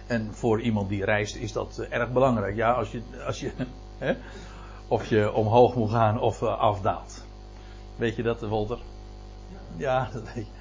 En 0.06 0.28
voor 0.32 0.60
iemand 0.60 0.88
die 0.88 1.04
reist 1.04 1.36
is 1.36 1.52
dat 1.52 1.76
uh, 1.80 1.92
erg 1.92 2.12
belangrijk. 2.12 2.56
Ja, 2.56 2.72
als 2.72 2.90
je, 2.90 3.02
als 3.26 3.40
je 3.40 3.50
hè, 3.98 4.16
of 4.88 5.06
je 5.06 5.32
omhoog 5.32 5.74
moet 5.74 5.90
gaan 5.90 6.20
of 6.20 6.42
afdaalt. 6.42 7.24
Weet 7.96 8.16
je 8.16 8.22
dat, 8.22 8.40
Walter? 8.40 8.78
Ja, 9.76 10.08
dat 10.12 10.22
weet 10.34 10.46
je. 10.46 10.52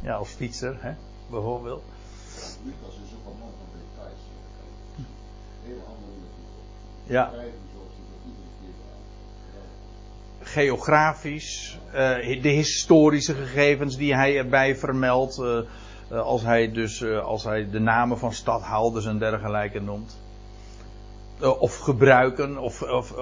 Ja, 0.00 0.14
als 0.14 0.28
fietser, 0.28 0.76
hè, 0.80 0.92
bijvoorbeeld. 1.30 1.82
Lucas 2.64 2.94
is 2.94 3.14
ook 3.16 3.32
een 3.32 3.38
man 3.40 3.50
van 3.58 3.68
details. 3.72 4.20
Heel 5.64 5.82
andere 5.88 6.10
Ja. 7.04 7.32
Geografisch, 10.40 11.78
uh, 11.86 12.42
de 12.42 12.48
historische 12.48 13.34
gegevens 13.34 13.96
die 13.96 14.14
hij 14.14 14.36
erbij 14.38 14.76
vermeldt. 14.76 15.38
Uh, 15.38 15.58
uh, 16.12 16.20
als 16.20 16.42
hij 16.42 16.72
dus 16.72 17.04
als 17.04 17.44
hij 17.44 17.70
de 17.70 17.80
namen 17.80 18.18
van 18.18 18.32
stadhouders 18.32 19.06
en 19.06 19.18
dergelijke 19.18 19.80
noemt. 19.80 20.16
Of 21.40 21.78
gebruiken, 21.78 22.58
of, 22.58 22.82
of 22.82 23.14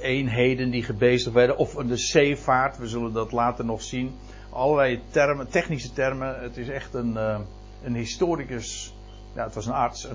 eenheden 0.00 0.70
die 0.70 0.82
gebezigd 0.82 1.34
werden, 1.34 1.56
of 1.56 1.74
de 1.74 1.96
zeevaart, 1.96 2.78
we 2.78 2.88
zullen 2.88 3.12
dat 3.12 3.32
later 3.32 3.64
nog 3.64 3.82
zien 3.82 4.12
allerlei 4.50 5.02
termen, 5.10 5.48
technische 5.48 5.92
termen. 5.92 6.40
Het 6.40 6.56
is 6.56 6.68
echt 6.68 6.94
een, 6.94 7.12
uh, 7.12 7.38
een 7.84 7.94
historicus. 7.94 8.94
Ja, 9.34 9.44
het 9.44 9.54
was 9.54 9.66
een 9.66 9.72
arts, 9.72 10.08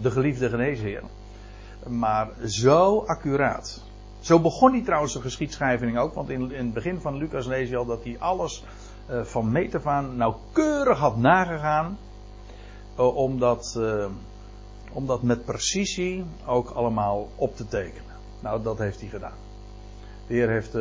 de 0.00 0.10
geliefde 0.10 0.48
geneesheer. 0.48 1.02
Maar 1.86 2.28
zo 2.46 2.98
accuraat. 3.06 3.82
Zo 4.20 4.40
begon 4.40 4.72
hij 4.72 4.82
trouwens 4.82 5.12
de 5.12 5.20
geschiedschrijving 5.20 5.98
ook. 5.98 6.14
Want 6.14 6.30
in, 6.30 6.52
in 6.52 6.64
het 6.64 6.74
begin 6.74 7.00
van 7.00 7.16
Lucas 7.16 7.46
lees 7.46 7.68
je 7.68 7.76
al 7.76 7.86
dat 7.86 8.04
hij 8.04 8.16
alles 8.18 8.64
van 9.22 9.52
meet 9.52 9.74
af 9.74 10.02
nauwkeurig 10.16 10.98
had 10.98 11.16
nagegaan. 11.16 11.98
Uh, 12.98 14.06
om, 14.94 15.06
dat, 15.06 15.22
met 15.22 15.44
precisie 15.44 16.24
ook 16.46 16.70
allemaal 16.70 17.28
op 17.34 17.56
te 17.56 17.66
tekenen. 17.66 18.12
Nou, 18.40 18.62
dat 18.62 18.78
heeft 18.78 19.00
hij 19.00 19.08
gedaan. 19.08 19.38
De 20.26 20.34
Heer 20.34 20.48
heeft 20.48 20.76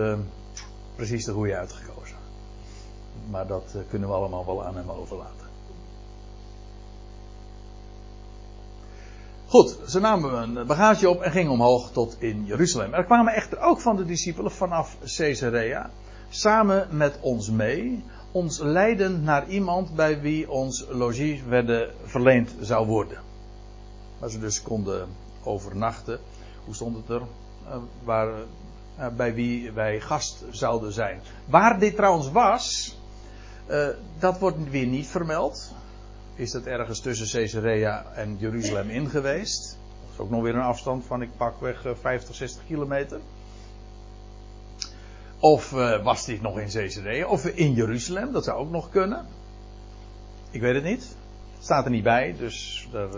precies 0.95 1.25
de 1.25 1.31
goede 1.31 1.57
uitgekomen. 1.57 1.93
Maar 3.29 3.47
dat 3.47 3.63
eh, 3.75 3.81
kunnen 3.89 4.09
we 4.09 4.15
allemaal 4.15 4.45
wel 4.45 4.65
aan 4.65 4.75
hem 4.75 4.89
overlaten. 4.89 5.41
Goed, 9.47 9.77
ze 9.87 9.99
namen 9.99 10.33
een 10.33 10.67
bagage 10.67 11.09
op 11.09 11.21
en 11.21 11.31
gingen 11.31 11.51
omhoog 11.51 11.91
tot 11.91 12.15
in 12.19 12.45
Jeruzalem. 12.45 12.93
Er 12.93 13.03
kwamen 13.03 13.33
echter 13.33 13.59
ook 13.59 13.81
van 13.81 13.95
de 13.95 14.05
discipelen 14.05 14.51
vanaf 14.51 14.97
Caesarea 15.15 15.89
samen 16.29 16.87
met 16.91 17.17
ons 17.21 17.49
mee, 17.49 18.03
ons 18.31 18.59
leidend 18.59 19.23
naar 19.23 19.47
iemand 19.47 19.95
bij 19.95 20.21
wie 20.21 20.51
ons 20.51 20.85
logies 20.89 21.43
werden 21.43 21.93
verleend 22.03 22.55
zou 22.59 22.87
worden. 22.87 23.17
Waar 24.23 24.31
ze 24.31 24.39
dus 24.39 24.61
konden 24.61 25.07
overnachten. 25.43 26.19
Hoe 26.65 26.75
stond 26.75 26.95
het 26.95 27.09
er? 27.09 27.21
Uh, 27.67 27.75
waar, 28.03 28.27
uh, 28.99 29.07
bij 29.07 29.33
wie 29.33 29.71
wij 29.71 29.99
gast 29.99 30.43
zouden 30.51 30.91
zijn. 30.91 31.21
Waar 31.45 31.79
dit 31.79 31.95
trouwens 31.95 32.31
was, 32.31 32.97
Uh, 33.67 33.87
dat 34.19 34.39
wordt 34.39 34.69
weer 34.69 34.85
niet 34.85 35.07
vermeld. 35.07 35.73
Is 36.35 36.51
dat 36.51 36.65
ergens 36.65 36.99
tussen 36.99 37.27
Caesarea 37.27 38.05
en 38.15 38.35
Jeruzalem 38.39 38.89
in 38.89 39.09
geweest? 39.09 39.77
Dat 40.01 40.13
is 40.13 40.19
ook 40.19 40.29
nog 40.29 40.41
weer 40.41 40.55
een 40.55 40.61
afstand 40.61 41.05
van, 41.05 41.21
ik 41.21 41.37
pak 41.37 41.59
weg, 41.59 41.85
50, 42.01 42.35
60 42.35 42.65
kilometer. 42.65 43.19
Of 45.39 45.69
was 46.03 46.25
dit 46.25 46.41
nog 46.41 46.59
in 46.59 46.69
Caesarea? 46.69 47.27
Of 47.27 47.45
in 47.45 47.73
Jeruzalem? 47.73 48.31
Dat 48.31 48.43
zou 48.43 48.57
ook 48.57 48.71
nog 48.71 48.89
kunnen. 48.89 49.25
Ik 50.51 50.61
weet 50.61 50.75
het 50.75 50.83
niet. 50.83 51.15
Staat 51.59 51.85
er 51.85 51.91
niet 51.91 52.03
bij, 52.03 52.35
dus 52.37 52.87
daar 52.91 53.09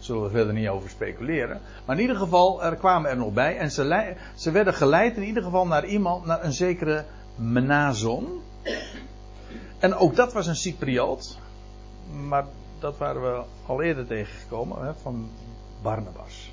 zullen 0.00 0.22
we 0.22 0.30
verder 0.30 0.54
niet 0.54 0.68
over 0.68 0.90
speculeren. 0.90 1.60
Maar 1.84 1.96
in 1.96 2.02
ieder 2.02 2.16
geval, 2.16 2.64
er 2.64 2.76
kwamen 2.76 3.10
er 3.10 3.16
nog 3.16 3.32
bij. 3.32 3.56
En 3.56 3.70
ze, 3.70 4.14
ze 4.34 4.50
werden 4.50 4.74
geleid 4.74 5.16
in 5.16 5.22
ieder 5.22 5.42
geval 5.42 5.66
naar 5.66 5.86
iemand, 5.86 6.26
naar 6.26 6.44
een 6.44 6.52
zekere 6.52 7.04
Menazon. 7.34 8.40
En 9.78 9.94
ook 9.94 10.16
dat 10.16 10.32
was 10.32 10.46
een 10.46 10.56
Cypriot. 10.56 11.38
Maar 12.28 12.44
dat 12.78 12.98
waren 12.98 13.22
we 13.22 13.42
al 13.66 13.82
eerder 13.82 14.06
tegengekomen, 14.06 14.84
hè, 14.84 14.94
van 14.94 15.30
Barnabas. 15.82 16.52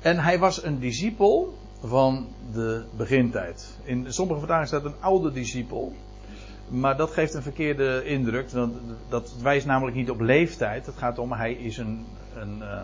En 0.00 0.18
hij 0.18 0.38
was 0.38 0.64
een 0.64 0.78
discipel 0.78 1.54
van 1.80 2.28
de 2.52 2.84
begintijd. 2.96 3.78
In 3.82 4.12
sommige 4.12 4.38
vertalingen 4.38 4.68
staat 4.68 4.84
een 4.84 5.00
oude 5.00 5.32
discipel. 5.32 5.92
Maar 6.68 6.96
dat 6.96 7.10
geeft 7.10 7.34
een 7.34 7.42
verkeerde 7.42 8.04
indruk. 8.04 8.50
Want 8.50 8.76
dat 9.08 9.34
wijst 9.42 9.66
namelijk 9.66 9.96
niet 9.96 10.10
op 10.10 10.20
leeftijd. 10.20 10.86
Het 10.86 10.96
gaat 10.96 11.18
om, 11.18 11.32
hij 11.32 11.52
is 11.52 11.78
een, 11.78 12.06
een 12.34 12.58
uh, 12.58 12.80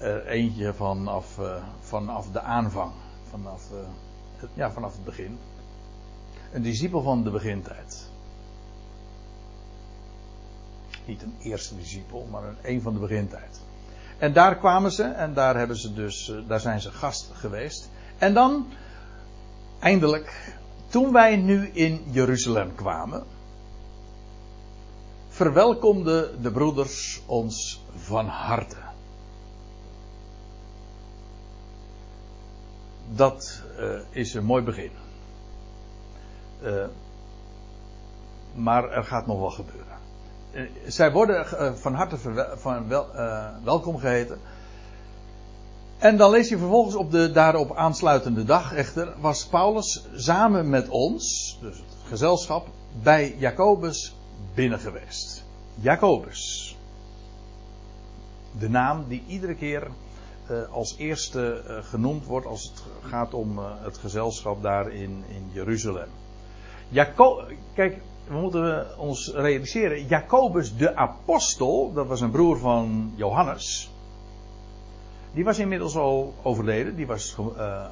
uh, 0.00 0.30
eentje 0.30 0.74
vanaf, 0.74 1.38
uh, 1.38 1.54
vanaf 1.80 2.30
de 2.30 2.40
aanvang. 2.40 2.92
Vanaf, 3.30 3.62
het, 4.36 4.50
ja, 4.54 4.70
vanaf 4.70 4.92
het 4.92 5.04
begin. 5.04 5.38
Een 6.52 6.62
discipel 6.62 7.02
van 7.02 7.24
de 7.24 7.30
begintijd. 7.30 8.10
Niet 11.04 11.22
een 11.22 11.36
eerste 11.40 11.76
discipel, 11.76 12.26
maar 12.30 12.42
een, 12.44 12.56
een 12.62 12.82
van 12.82 12.92
de 12.92 12.98
begintijd. 12.98 13.60
En 14.18 14.32
daar 14.32 14.56
kwamen 14.56 14.92
ze 14.92 15.02
en 15.02 15.34
daar, 15.34 15.56
hebben 15.56 15.76
ze 15.76 15.94
dus, 15.94 16.32
daar 16.46 16.60
zijn 16.60 16.80
ze 16.80 16.90
gast 16.90 17.30
geweest. 17.34 17.90
En 18.18 18.34
dan, 18.34 18.66
eindelijk, 19.78 20.57
toen 20.88 21.12
wij 21.12 21.36
nu 21.36 21.68
in 21.68 22.04
Jeruzalem 22.10 22.74
kwamen, 22.74 23.24
verwelkomden 25.28 26.42
de 26.42 26.50
broeders 26.50 27.22
ons 27.26 27.84
van 27.96 28.26
harte. 28.26 28.76
Dat 33.14 33.62
uh, 33.78 34.00
is 34.10 34.34
een 34.34 34.44
mooi 34.44 34.62
begin. 34.62 34.90
Uh, 36.62 36.84
maar 38.54 38.90
er 38.90 39.04
gaat 39.04 39.26
nog 39.26 39.38
wel 39.38 39.50
gebeuren. 39.50 39.98
Uh, 40.52 40.70
zij 40.86 41.12
worden 41.12 41.78
van 41.78 41.94
harte 41.94 42.16
van 42.56 42.88
wel, 42.88 43.06
welkom 43.64 43.98
geheten. 43.98 44.40
En 45.98 46.16
dan 46.16 46.30
lees 46.30 46.48
je 46.48 46.58
vervolgens 46.58 46.94
op 46.94 47.10
de 47.10 47.32
daarop 47.32 47.76
aansluitende 47.76 48.44
dag 48.44 48.74
echter, 48.74 49.14
was 49.20 49.46
Paulus 49.46 50.04
samen 50.14 50.68
met 50.68 50.88
ons, 50.88 51.58
dus 51.60 51.76
het 51.76 52.08
gezelschap, 52.08 52.66
bij 53.02 53.34
Jacobus 53.38 54.14
binnen 54.54 54.78
geweest. 54.78 55.44
Jacobus. 55.74 56.76
De 58.58 58.68
naam 58.68 59.04
die 59.08 59.22
iedere 59.26 59.54
keer 59.54 59.86
uh, 60.50 60.72
als 60.72 60.94
eerste 60.98 61.62
uh, 61.68 61.76
genoemd 61.82 62.24
wordt 62.24 62.46
als 62.46 62.62
het 62.62 62.82
gaat 63.10 63.34
om 63.34 63.58
uh, 63.58 63.64
het 63.78 63.98
gezelschap 63.98 64.62
daar 64.62 64.92
in, 64.92 65.24
in 65.28 65.50
Jeruzalem. 65.52 66.08
Jaco 66.88 67.42
Kijk, 67.74 67.98
we 68.28 68.34
moeten 68.34 68.98
ons 68.98 69.32
realiseren, 69.34 70.06
Jacobus 70.06 70.76
de 70.76 70.96
apostel, 70.96 71.92
dat 71.92 72.06
was 72.06 72.20
een 72.20 72.30
broer 72.30 72.58
van 72.58 73.12
Johannes. 73.14 73.90
Die 75.38 75.46
was 75.46 75.58
inmiddels 75.58 75.96
al 75.96 76.34
overleden. 76.42 76.96
Die 76.96 77.06
was 77.06 77.36
uh, 77.58 77.84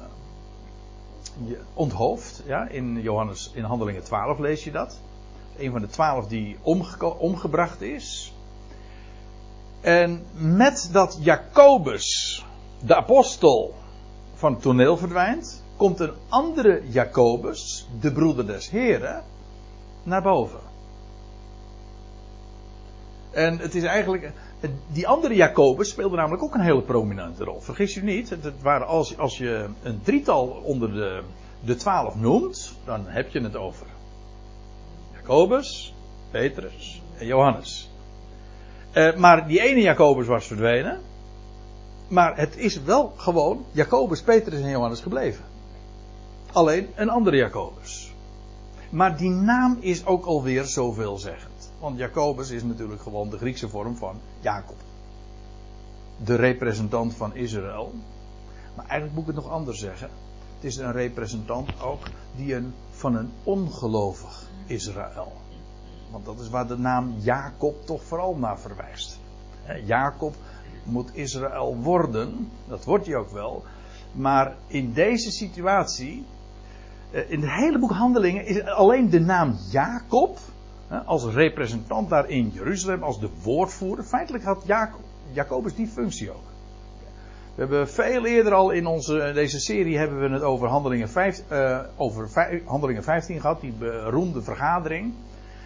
onthoofd. 1.73 2.43
Ja, 2.45 2.67
in 2.67 3.01
Johannes 3.01 3.51
in 3.53 3.63
Handelingen 3.63 4.03
12 4.03 4.39
lees 4.39 4.63
je 4.63 4.71
dat. 4.71 4.99
Een 5.57 5.71
van 5.71 5.81
de 5.81 5.87
twaalf 5.87 6.27
die 6.27 6.57
omge 6.61 7.13
omgebracht 7.17 7.81
is. 7.81 8.33
En 9.81 10.25
met 10.33 10.89
dat 10.91 11.17
Jacobus, 11.21 12.45
de 12.85 12.95
apostel, 12.95 13.73
van 14.33 14.53
het 14.53 14.61
toneel 14.61 14.97
verdwijnt, 14.97 15.63
komt 15.77 15.99
een 15.99 16.13
andere 16.29 16.81
Jacobus, 16.89 17.87
de 17.99 18.11
broeder 18.11 18.47
des 18.47 18.69
Heren, 18.69 19.23
naar 20.03 20.21
boven. 20.21 20.59
En 23.31 23.59
het 23.59 23.75
is 23.75 23.83
eigenlijk 23.83 24.31
die 24.87 25.07
andere 25.07 25.35
Jacobus 25.35 25.89
speelde 25.89 26.15
namelijk 26.15 26.43
ook 26.43 26.53
een 26.53 26.61
hele 26.61 26.81
prominente 26.81 27.43
rol. 27.43 27.61
Vergis 27.61 27.93
je 27.93 28.03
niet, 28.03 28.29
het 28.29 28.61
waren 28.61 28.87
als, 28.87 29.17
als 29.17 29.37
je 29.37 29.69
een 29.83 29.99
drietal 30.03 30.47
onder 30.47 30.93
de, 30.93 31.21
de 31.59 31.75
twaalf 31.75 32.15
noemt, 32.15 32.73
dan 32.85 33.05
heb 33.05 33.29
je 33.29 33.41
het 33.41 33.55
over 33.55 33.87
Jacobus, 35.13 35.93
Petrus 36.31 37.01
en 37.17 37.25
Johannes. 37.25 37.89
Uh, 38.93 39.15
maar 39.15 39.47
die 39.47 39.61
ene 39.61 39.81
Jacobus 39.81 40.27
was 40.27 40.47
verdwenen. 40.47 40.99
Maar 42.07 42.37
het 42.37 42.57
is 42.57 42.81
wel 42.81 43.13
gewoon 43.17 43.65
Jacobus, 43.71 44.21
Petrus 44.21 44.61
en 44.61 44.69
Johannes 44.69 44.99
gebleven. 44.99 45.45
Alleen 46.51 46.87
een 46.95 47.09
andere 47.09 47.37
Jacobus. 47.37 48.13
Maar 48.89 49.17
die 49.17 49.29
naam 49.29 49.77
is 49.79 50.05
ook 50.05 50.25
alweer 50.25 50.63
zoveelzeggend. 50.63 51.56
Want 51.79 51.97
Jacobus 51.97 52.49
is 52.49 52.63
natuurlijk 52.63 53.01
gewoon 53.01 53.29
de 53.29 53.37
Griekse 53.37 53.69
vorm 53.69 53.95
van 53.95 54.19
Jacob. 54.39 54.77
De 56.23 56.35
representant 56.35 57.13
van 57.13 57.35
Israël. 57.35 57.93
Maar 58.75 58.85
eigenlijk 58.85 59.13
moet 59.13 59.27
ik 59.27 59.35
het 59.35 59.43
nog 59.43 59.53
anders 59.53 59.79
zeggen. 59.79 60.09
Het 60.55 60.65
is 60.65 60.77
een 60.77 60.91
representant 60.91 61.81
ook 61.81 62.03
die 62.35 62.55
een, 62.55 62.73
van 62.89 63.15
een 63.15 63.31
ongelovig 63.43 64.47
Israël. 64.65 65.31
Want 66.11 66.25
dat 66.25 66.39
is 66.39 66.49
waar 66.49 66.67
de 66.67 66.77
naam 66.77 67.15
Jacob 67.17 67.85
toch 67.85 68.03
vooral 68.03 68.35
naar 68.35 68.59
verwijst. 68.59 69.19
Jacob 69.85 70.35
moet 70.83 71.09
Israël 71.13 71.75
worden, 71.75 72.49
dat 72.67 72.85
wordt 72.85 73.05
hij 73.05 73.15
ook 73.15 73.31
wel. 73.31 73.63
Maar 74.11 74.55
in 74.67 74.93
deze 74.93 75.31
situatie, 75.31 76.25
eh, 77.11 77.31
in 77.31 77.41
het 77.41 77.51
hele 77.51 77.79
boek 77.79 77.91
Handelingen, 77.91 78.45
is 78.45 78.63
alleen 78.63 79.09
de 79.09 79.19
naam 79.19 79.57
Jacob 79.69 80.39
als 81.05 81.25
representant 81.25 82.09
daar 82.09 82.29
in 82.29 82.51
Jeruzalem, 82.53 83.03
als 83.03 83.19
de 83.19 83.29
woordvoerder. 83.43 84.05
Feitelijk 84.05 84.43
had 84.43 84.63
Jacob, 84.65 85.01
Jacobus 85.31 85.75
die 85.75 85.87
functie 85.87 86.31
ook. 86.31 86.45
We 87.55 87.63
hebben 87.63 87.89
veel 87.89 88.25
eerder 88.25 88.53
al 88.53 88.71
in 88.71 88.85
onze, 88.85 89.31
deze 89.33 89.59
serie 89.59 89.97
hebben 89.97 90.19
we 90.19 90.29
het 90.29 90.41
over 90.41 90.67
handelingen, 90.67 91.09
5, 91.09 91.43
uh, 91.51 91.79
over 91.95 92.29
handelingen 92.65 93.03
15 93.03 93.39
gehad, 93.39 93.61
die 93.61 93.71
beroemde 93.71 94.41
vergadering. 94.41 95.13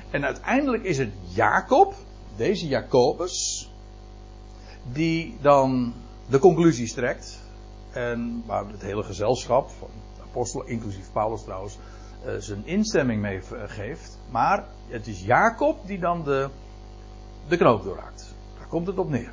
En 0.10 0.26
uiteindelijk 0.26 0.84
is 0.84 0.98
het 0.98 1.12
Jacob, 1.34 1.94
deze 2.36 2.68
Jacobus, 2.68 3.70
die 4.92 5.38
dan 5.42 5.94
de 6.30 6.40
conclusies 6.40 6.94
trekt. 6.94 7.40
En 7.92 8.44
waar 8.46 8.68
het 8.68 8.82
hele 8.82 9.04
gezelschap, 9.04 9.70
van 9.70 9.90
de 10.16 10.22
apostelen, 10.22 10.68
inclusief 10.68 11.12
Paulus 11.12 11.44
trouwens, 11.44 11.78
uh, 12.26 12.32
zijn 12.38 12.66
instemming 12.66 13.22
mee 13.22 13.42
geeft. 13.66 14.18
Maar 14.32 14.66
het 14.88 15.08
is 15.08 15.24
Jacob 15.24 15.88
die 15.88 16.00
dan 16.00 16.24
de, 16.24 16.50
de 17.48 17.58
knoop 17.58 17.84
doorraakt. 17.84 18.34
Daar 18.58 18.68
komt 18.68 18.88
het 18.88 18.98
op 18.98 19.10
neer. 19.10 19.32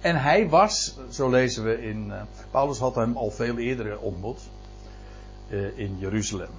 En 0.00 0.16
hij 0.16 0.48
was, 0.48 0.98
zo 1.10 1.30
lezen 1.30 1.64
we 1.64 1.82
in. 1.82 2.06
Uh, 2.06 2.22
Paulus 2.50 2.78
had 2.78 2.94
hem 2.94 3.16
al 3.16 3.30
veel 3.30 3.58
eerder 3.58 3.98
ontmoet. 3.98 4.40
Uh, 5.48 5.78
in 5.78 5.98
Jeruzalem. 5.98 6.50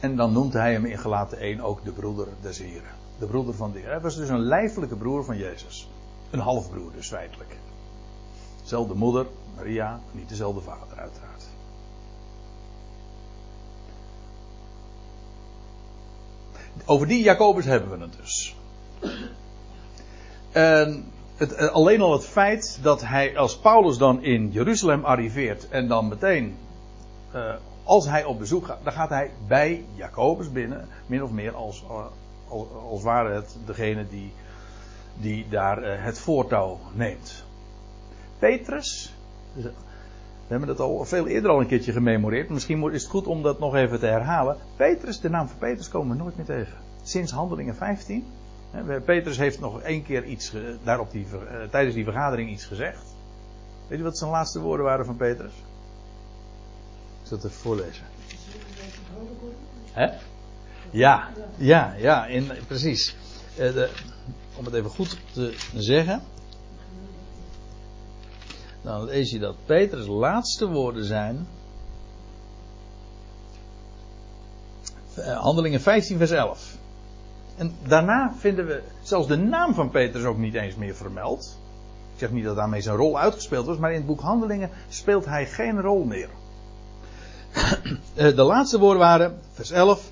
En 0.00 0.16
dan 0.16 0.32
noemt 0.32 0.52
hij 0.52 0.72
hem 0.72 0.84
in 0.84 0.98
gelaten 0.98 1.38
1 1.38 1.60
ook 1.60 1.84
de 1.84 1.90
broeder 1.90 2.28
des 2.40 2.58
Heren. 2.58 2.94
De 3.18 3.26
broeder 3.26 3.54
van 3.54 3.72
de 3.72 3.78
Heer. 3.78 3.88
Hij 3.88 4.00
was 4.00 4.16
dus 4.16 4.28
een 4.28 4.40
lijfelijke 4.40 4.96
broer 4.96 5.24
van 5.24 5.36
Jezus. 5.36 5.88
Een 6.30 6.38
halfbroer 6.38 6.92
dus 6.92 7.08
feitelijk. 7.08 7.56
Dezelfde 8.62 8.94
moeder, 8.94 9.26
Maria, 9.56 10.00
niet 10.12 10.28
dezelfde 10.28 10.60
vader 10.60 10.98
uiteraard. 10.98 11.41
Over 16.84 17.06
die 17.06 17.22
Jacobus 17.22 17.64
hebben 17.64 17.90
we 17.90 18.04
het 18.04 18.16
dus. 18.20 18.56
En 20.52 21.12
het, 21.36 21.54
eh, 21.54 21.68
alleen 21.68 22.00
al 22.00 22.12
het 22.12 22.24
feit 22.24 22.78
dat 22.82 23.00
hij, 23.00 23.36
als 23.36 23.58
Paulus 23.58 23.98
dan 23.98 24.22
in 24.22 24.50
Jeruzalem 24.50 25.04
arriveert 25.04 25.68
en 25.68 25.88
dan 25.88 26.08
meteen, 26.08 26.56
uh, 27.34 27.54
als 27.84 28.08
hij 28.08 28.24
op 28.24 28.38
bezoek 28.38 28.66
gaat, 28.66 28.78
dan 28.84 28.92
gaat 28.92 29.08
hij 29.08 29.30
bij 29.46 29.84
Jacobus 29.94 30.52
binnen, 30.52 30.88
min 31.06 31.22
of 31.22 31.30
meer 31.30 31.54
als, 31.54 31.84
uh, 31.90 32.04
als, 32.90 33.02
ware 33.02 33.34
het 33.34 33.56
degene 33.66 34.08
die, 34.08 34.32
die 35.16 35.46
daar 35.48 36.02
het 36.02 36.18
voortouw 36.18 36.78
neemt. 36.92 37.44
Petrus, 38.38 39.14
hebben 40.58 40.76
dat 40.76 40.80
al 40.80 41.04
veel 41.04 41.26
eerder 41.26 41.50
al 41.50 41.60
een 41.60 41.66
keertje 41.66 41.92
gememoreerd. 41.92 42.48
Misschien 42.48 42.92
is 42.92 43.02
het 43.02 43.10
goed 43.10 43.26
om 43.26 43.42
dat 43.42 43.58
nog 43.58 43.74
even 43.74 43.98
te 43.98 44.06
herhalen. 44.06 44.56
Petrus, 44.76 45.20
de 45.20 45.30
naam 45.30 45.48
van 45.48 45.58
Petrus 45.58 45.88
komen 45.88 46.16
we 46.16 46.22
nooit 46.22 46.36
meer 46.36 46.46
tegen. 46.46 46.74
Sinds 47.02 47.32
handelingen 47.32 47.74
15. 47.74 48.26
Petrus 49.04 49.38
heeft 49.38 49.60
nog 49.60 49.80
één 49.80 50.02
keer 50.02 50.24
iets, 50.24 50.52
daar 50.82 51.00
op 51.00 51.10
die, 51.10 51.26
tijdens 51.70 51.94
die 51.94 52.04
vergadering 52.04 52.50
iets 52.50 52.64
gezegd. 52.64 53.14
Weet 53.88 53.98
je 53.98 54.04
wat 54.04 54.18
zijn 54.18 54.30
laatste 54.30 54.60
woorden 54.60 54.86
waren 54.86 55.04
van 55.04 55.16
Petrus? 55.16 55.52
Ik 57.22 57.28
zal 57.28 57.36
het 57.36 57.46
even 57.46 57.58
voorlezen. 57.60 58.04
Hè? 59.92 60.08
Ja, 60.90 61.28
ja, 61.56 61.94
ja, 61.98 62.26
in, 62.26 62.50
precies. 62.66 63.16
Eh, 63.56 63.72
de, 63.72 63.90
om 64.56 64.64
het 64.64 64.74
even 64.74 64.90
goed 64.90 65.18
te 65.32 65.54
zeggen. 65.74 66.22
Dan 68.82 69.04
lees 69.04 69.30
je 69.30 69.38
dat 69.38 69.56
Petrus' 69.66 70.06
laatste 70.06 70.66
woorden 70.68 71.04
zijn. 71.04 71.46
Eh, 75.14 75.40
handelingen 75.40 75.80
15, 75.80 76.18
vers 76.18 76.30
11. 76.30 76.76
En 77.56 77.74
daarna 77.86 78.34
vinden 78.38 78.66
we 78.66 78.82
zelfs 79.02 79.28
de 79.28 79.36
naam 79.36 79.74
van 79.74 79.90
Petrus 79.90 80.24
ook 80.24 80.38
niet 80.38 80.54
eens 80.54 80.74
meer 80.74 80.94
vermeld. 80.94 81.58
Ik 82.12 82.18
zeg 82.18 82.30
niet 82.30 82.44
dat 82.44 82.56
daarmee 82.56 82.80
zijn 82.80 82.96
rol 82.96 83.18
uitgespeeld 83.18 83.66
was, 83.66 83.76
maar 83.76 83.90
in 83.90 83.96
het 83.96 84.06
boek 84.06 84.20
Handelingen 84.20 84.70
speelt 84.88 85.24
hij 85.24 85.46
geen 85.46 85.80
rol 85.80 86.04
meer. 86.04 86.28
Eh, 88.14 88.36
de 88.36 88.42
laatste 88.42 88.78
woorden 88.78 88.98
waren, 88.98 89.38
vers 89.52 89.70
11, 89.70 90.10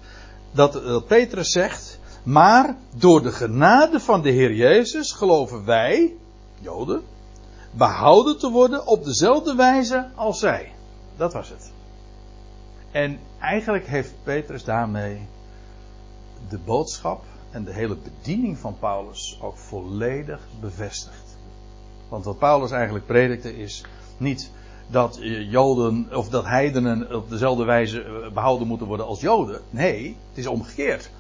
dat, 0.52 0.72
dat 0.72 1.06
Petrus 1.06 1.52
zegt, 1.52 1.98
maar 2.22 2.76
door 2.94 3.22
de 3.22 3.33
genade 3.33 4.00
van 4.00 4.22
de 4.22 4.30
Heer 4.30 4.52
Jezus 4.52 5.12
geloven 5.12 5.64
wij, 5.64 6.14
Joden, 6.61 7.02
behouden 7.70 8.38
te 8.38 8.50
worden 8.50 8.87
op 8.87 9.04
dezelfde 9.04 9.54
wijze 9.54 10.09
als 10.14 10.38
zij. 10.38 10.72
Dat 11.16 11.33
was 11.33 11.48
het. 11.48 11.72
En 12.90 13.18
eigenlijk 13.38 13.87
heeft 13.87 14.14
Petrus 14.22 14.64
daarmee 14.64 15.20
de 16.48 16.59
boodschap 16.59 17.22
en 17.50 17.64
de 17.64 17.72
hele 17.72 17.96
bediening 17.96 18.59
van 18.59 18.76
Paulus 18.78 19.38
ook 19.42 19.56
volledig 19.56 20.40
bevestigd. 20.61 21.37
Want 22.09 22.24
wat 22.24 22.38
Paulus 22.38 22.70
eigenlijk 22.70 23.06
predikte 23.06 23.56
is 23.59 23.85
niet 24.16 24.50
dat 24.87 25.18
Joden 25.48 26.09
of 26.12 26.28
dat 26.28 26.44
heidenen 26.44 27.14
op 27.14 27.30
dezelfde 27.30 27.64
wijze 27.64 28.02
eh, 28.02 28.33
behouden 28.33 28.66
moeten 28.66 28.87
worden 28.87 29.06
als 29.06 29.20
Joden. 29.20 29.61
Nee, 29.70 30.16
het 30.28 30.38
is 30.38 30.46
omgekeerd. 30.46 31.11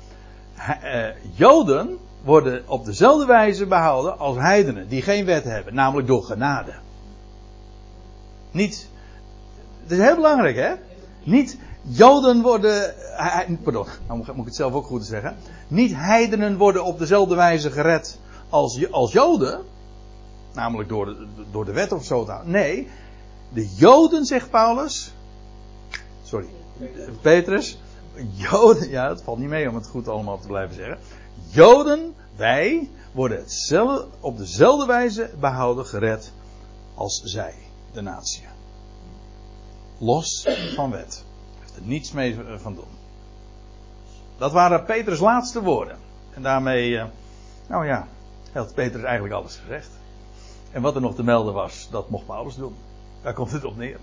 Eh, 0.82 1.08
Joden 1.34 1.98
worden 2.24 2.62
op 2.66 2.84
dezelfde 2.84 3.26
wijze 3.26 3.66
behouden 3.66 4.18
als 4.18 4.36
heidenen 4.36 4.88
die 4.88 5.02
geen 5.02 5.24
wet 5.24 5.44
hebben, 5.44 5.74
namelijk 5.74 6.06
door 6.06 6.22
genade. 6.22 6.72
Niet, 8.50 8.88
het 9.82 9.90
is 9.90 9.98
heel 9.98 10.14
belangrijk 10.14 10.56
hè, 10.56 10.72
niet 11.22 11.58
Joden 11.82 12.42
worden, 12.42 12.94
pardon, 13.62 13.86
nou 14.06 14.18
moet 14.18 14.28
ik 14.28 14.44
het 14.44 14.54
zelf 14.54 14.72
ook 14.72 14.86
goed 14.86 15.04
zeggen. 15.04 15.36
Niet 15.68 15.94
heidenen 15.94 16.56
worden 16.56 16.84
op 16.84 16.98
dezelfde 16.98 17.34
wijze 17.34 17.70
gered 17.70 18.18
als, 18.48 18.90
als 18.90 19.12
Joden, 19.12 19.60
namelijk 20.52 20.88
door 20.88 21.06
de, 21.06 21.26
door 21.50 21.64
de 21.64 21.72
wet 21.72 21.92
of 21.92 22.04
zo. 22.04 22.28
Nee, 22.44 22.88
de 23.52 23.68
Joden, 23.76 24.24
zegt 24.24 24.50
Paulus. 24.50 25.12
Sorry, 26.22 26.46
Petrus. 27.20 27.78
Joden, 28.32 28.90
ja, 28.90 29.08
het 29.08 29.22
valt 29.22 29.38
niet 29.38 29.48
mee 29.48 29.68
om 29.68 29.74
het 29.74 29.86
goed 29.86 30.08
allemaal 30.08 30.40
te 30.40 30.46
blijven 30.46 30.74
zeggen. 30.74 30.98
Joden, 31.48 32.14
wij, 32.36 32.88
worden 33.12 33.44
op 34.20 34.38
dezelfde 34.38 34.86
wijze 34.86 35.30
behouden, 35.40 35.86
gered 35.86 36.32
als 36.94 37.22
zij, 37.24 37.54
de 37.92 38.00
natie. 38.00 38.42
Los 39.98 40.48
van 40.74 40.90
wet. 40.90 41.24
Heeft 41.60 41.76
er 41.76 41.82
niets 41.82 42.12
mee 42.12 42.36
van 42.56 42.74
doen. 42.74 42.98
Dat 44.38 44.52
waren 44.52 44.84
Petrus' 44.84 45.20
laatste 45.20 45.62
woorden. 45.62 45.96
En 46.34 46.42
daarmee, 46.42 46.98
eh, 46.98 47.04
nou 47.68 47.86
ja, 47.86 48.08
had 48.52 48.74
Petrus 48.74 49.02
eigenlijk 49.02 49.34
alles 49.34 49.56
gezegd. 49.56 49.90
En 50.72 50.82
wat 50.82 50.94
er 50.94 51.00
nog 51.00 51.14
te 51.14 51.22
melden 51.22 51.54
was, 51.54 51.88
dat 51.90 52.10
mocht 52.10 52.26
Paulus 52.26 52.54
doen. 52.54 52.74
Daar 53.22 53.34
komt 53.34 53.52
het 53.52 53.64
op 53.64 53.76
neer. 53.76 53.98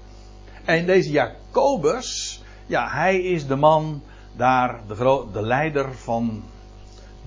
En 0.66 0.86
deze 0.86 1.12
Jacobus, 1.12 2.42
ja, 2.66 2.90
hij 2.90 3.22
is 3.22 3.48
de 3.48 3.56
man 3.56 4.02
daar, 4.36 4.80
de, 4.88 5.26
de 5.34 5.42
leider 5.42 5.96
van 5.96 6.44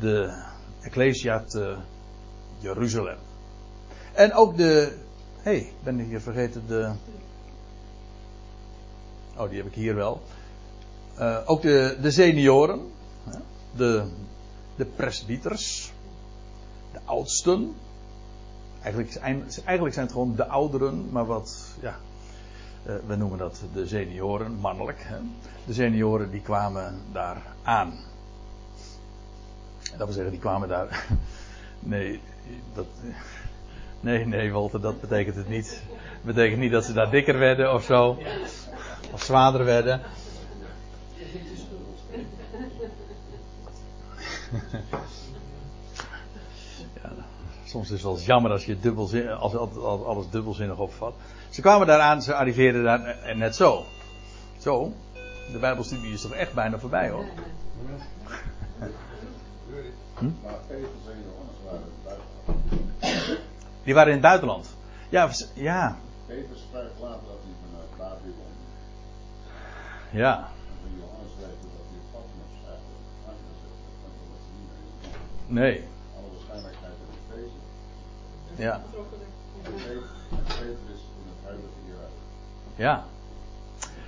de 0.00 0.42
Ecclesia 0.80 1.44
te 1.44 1.76
Jeruzalem. 2.58 3.18
En 4.12 4.32
ook 4.32 4.56
de, 4.56 4.96
hé, 5.36 5.50
hey, 5.50 5.72
ben 5.82 6.00
ik 6.00 6.06
hier 6.06 6.20
vergeten 6.20 6.62
de, 6.66 6.92
oh 9.36 9.48
die 9.48 9.58
heb 9.58 9.66
ik 9.66 9.74
hier 9.74 9.94
wel. 9.94 10.22
Uh, 11.18 11.38
ook 11.44 11.62
de, 11.62 11.98
de 12.00 12.10
senioren, 12.10 12.80
de, 13.76 14.04
de 14.76 14.84
presbyters, 14.84 15.92
de 16.92 16.98
oudsten, 17.04 17.74
Eigenlijk, 18.82 19.16
eigenlijk 19.64 19.94
zijn 19.94 20.06
het 20.06 20.14
gewoon 20.14 20.34
de 20.34 20.46
ouderen, 20.46 21.08
maar 21.10 21.26
wat, 21.26 21.76
ja, 21.80 21.96
uh, 22.86 22.94
we 23.06 23.16
noemen 23.16 23.38
dat 23.38 23.62
de 23.72 23.86
senioren, 23.86 24.54
mannelijk. 24.54 25.02
Hè. 25.02 25.16
De 25.66 25.72
senioren 25.72 26.30
die 26.30 26.40
kwamen 26.40 27.00
daar 27.12 27.42
aan. 27.62 27.98
Dat 29.96 30.06
wil 30.06 30.12
zeggen, 30.12 30.30
die 30.30 30.40
kwamen 30.40 30.68
daar. 30.68 31.06
Nee, 31.82 32.20
dat. 32.74 32.86
Nee, 34.00 34.26
nee, 34.26 34.52
Walter, 34.52 34.80
dat 34.80 35.00
betekent 35.00 35.36
het 35.36 35.48
niet. 35.48 35.82
Dat 35.88 36.34
betekent 36.34 36.60
niet 36.60 36.72
dat 36.72 36.84
ze 36.84 36.92
daar 36.92 37.10
dikker 37.10 37.38
werden 37.38 37.72
of 37.72 37.84
zo. 37.84 38.18
Of 39.12 39.22
zwaarder 39.22 39.64
werden. 39.64 40.00
Soms 47.64 47.84
is 47.84 47.90
het 47.90 48.02
wel 48.02 48.18
jammer 48.18 48.50
als, 48.50 48.64
je 48.64 49.30
als 49.38 49.54
alles 50.04 50.30
dubbelzinnig 50.30 50.78
opvat. 50.78 51.14
Ze 51.48 51.60
kwamen 51.60 51.86
daaraan, 51.86 52.22
ze 52.22 52.34
arriveerden 52.34 52.84
daar 52.84 53.04
en 53.06 53.38
net 53.38 53.56
zo. 53.56 53.84
Zo, 54.58 54.92
de 55.52 55.58
Bijbelstudie 55.58 56.12
is 56.12 56.20
toch 56.20 56.32
echt 56.32 56.54
bijna 56.54 56.78
voorbij 56.78 57.10
hoor. 57.10 57.24
Hm? 60.18 60.30
Die 63.84 63.94
waren 63.94 64.08
in 64.08 64.18
het 64.18 64.22
buitenland. 64.22 64.76
Ja, 65.08 65.30
ja. 65.54 65.96
Peter 66.26 66.56
schrijft 66.70 67.00
later 67.00 67.20
dat 67.26 67.38
hij 67.42 67.54
vanuit 67.64 67.96
Babylon. 67.98 68.46
Ja. 70.10 70.48
Nee. 75.46 75.84
Ja. 78.56 78.80
Ja. 82.76 83.04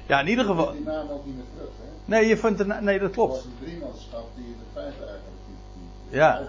Ja, 0.06 0.20
in 0.20 0.28
ieder 0.28 0.44
geval. 0.44 0.72
Die 0.72 0.82
naam 0.82 1.08
ook 1.08 1.26
niet 1.26 1.34
meer 1.34 1.44
terug, 1.54 1.70
hè? 1.80 1.88
Nee, 2.04 2.26
je 2.26 2.36
vindt 2.36 2.60
er, 2.60 2.82
nee, 2.82 2.98
dat 2.98 3.10
klopt. 3.10 3.34
Het 3.34 3.44
was 3.44 3.52
een 3.52 3.66
driemanschap 3.66 4.26
die 4.34 4.44
in 4.44 4.56
de 4.58 4.80
feite 4.80 5.04
eigenlijk 5.04 5.38
ja. 6.12 6.42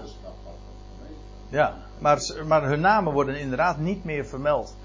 Ja, 1.49 1.75
maar, 1.99 2.21
maar 2.47 2.63
hun 2.63 2.79
namen 2.79 3.13
worden 3.13 3.39
inderdaad 3.39 3.77
niet 3.77 4.03
meer 4.03 4.25
vermeld. 4.25 4.75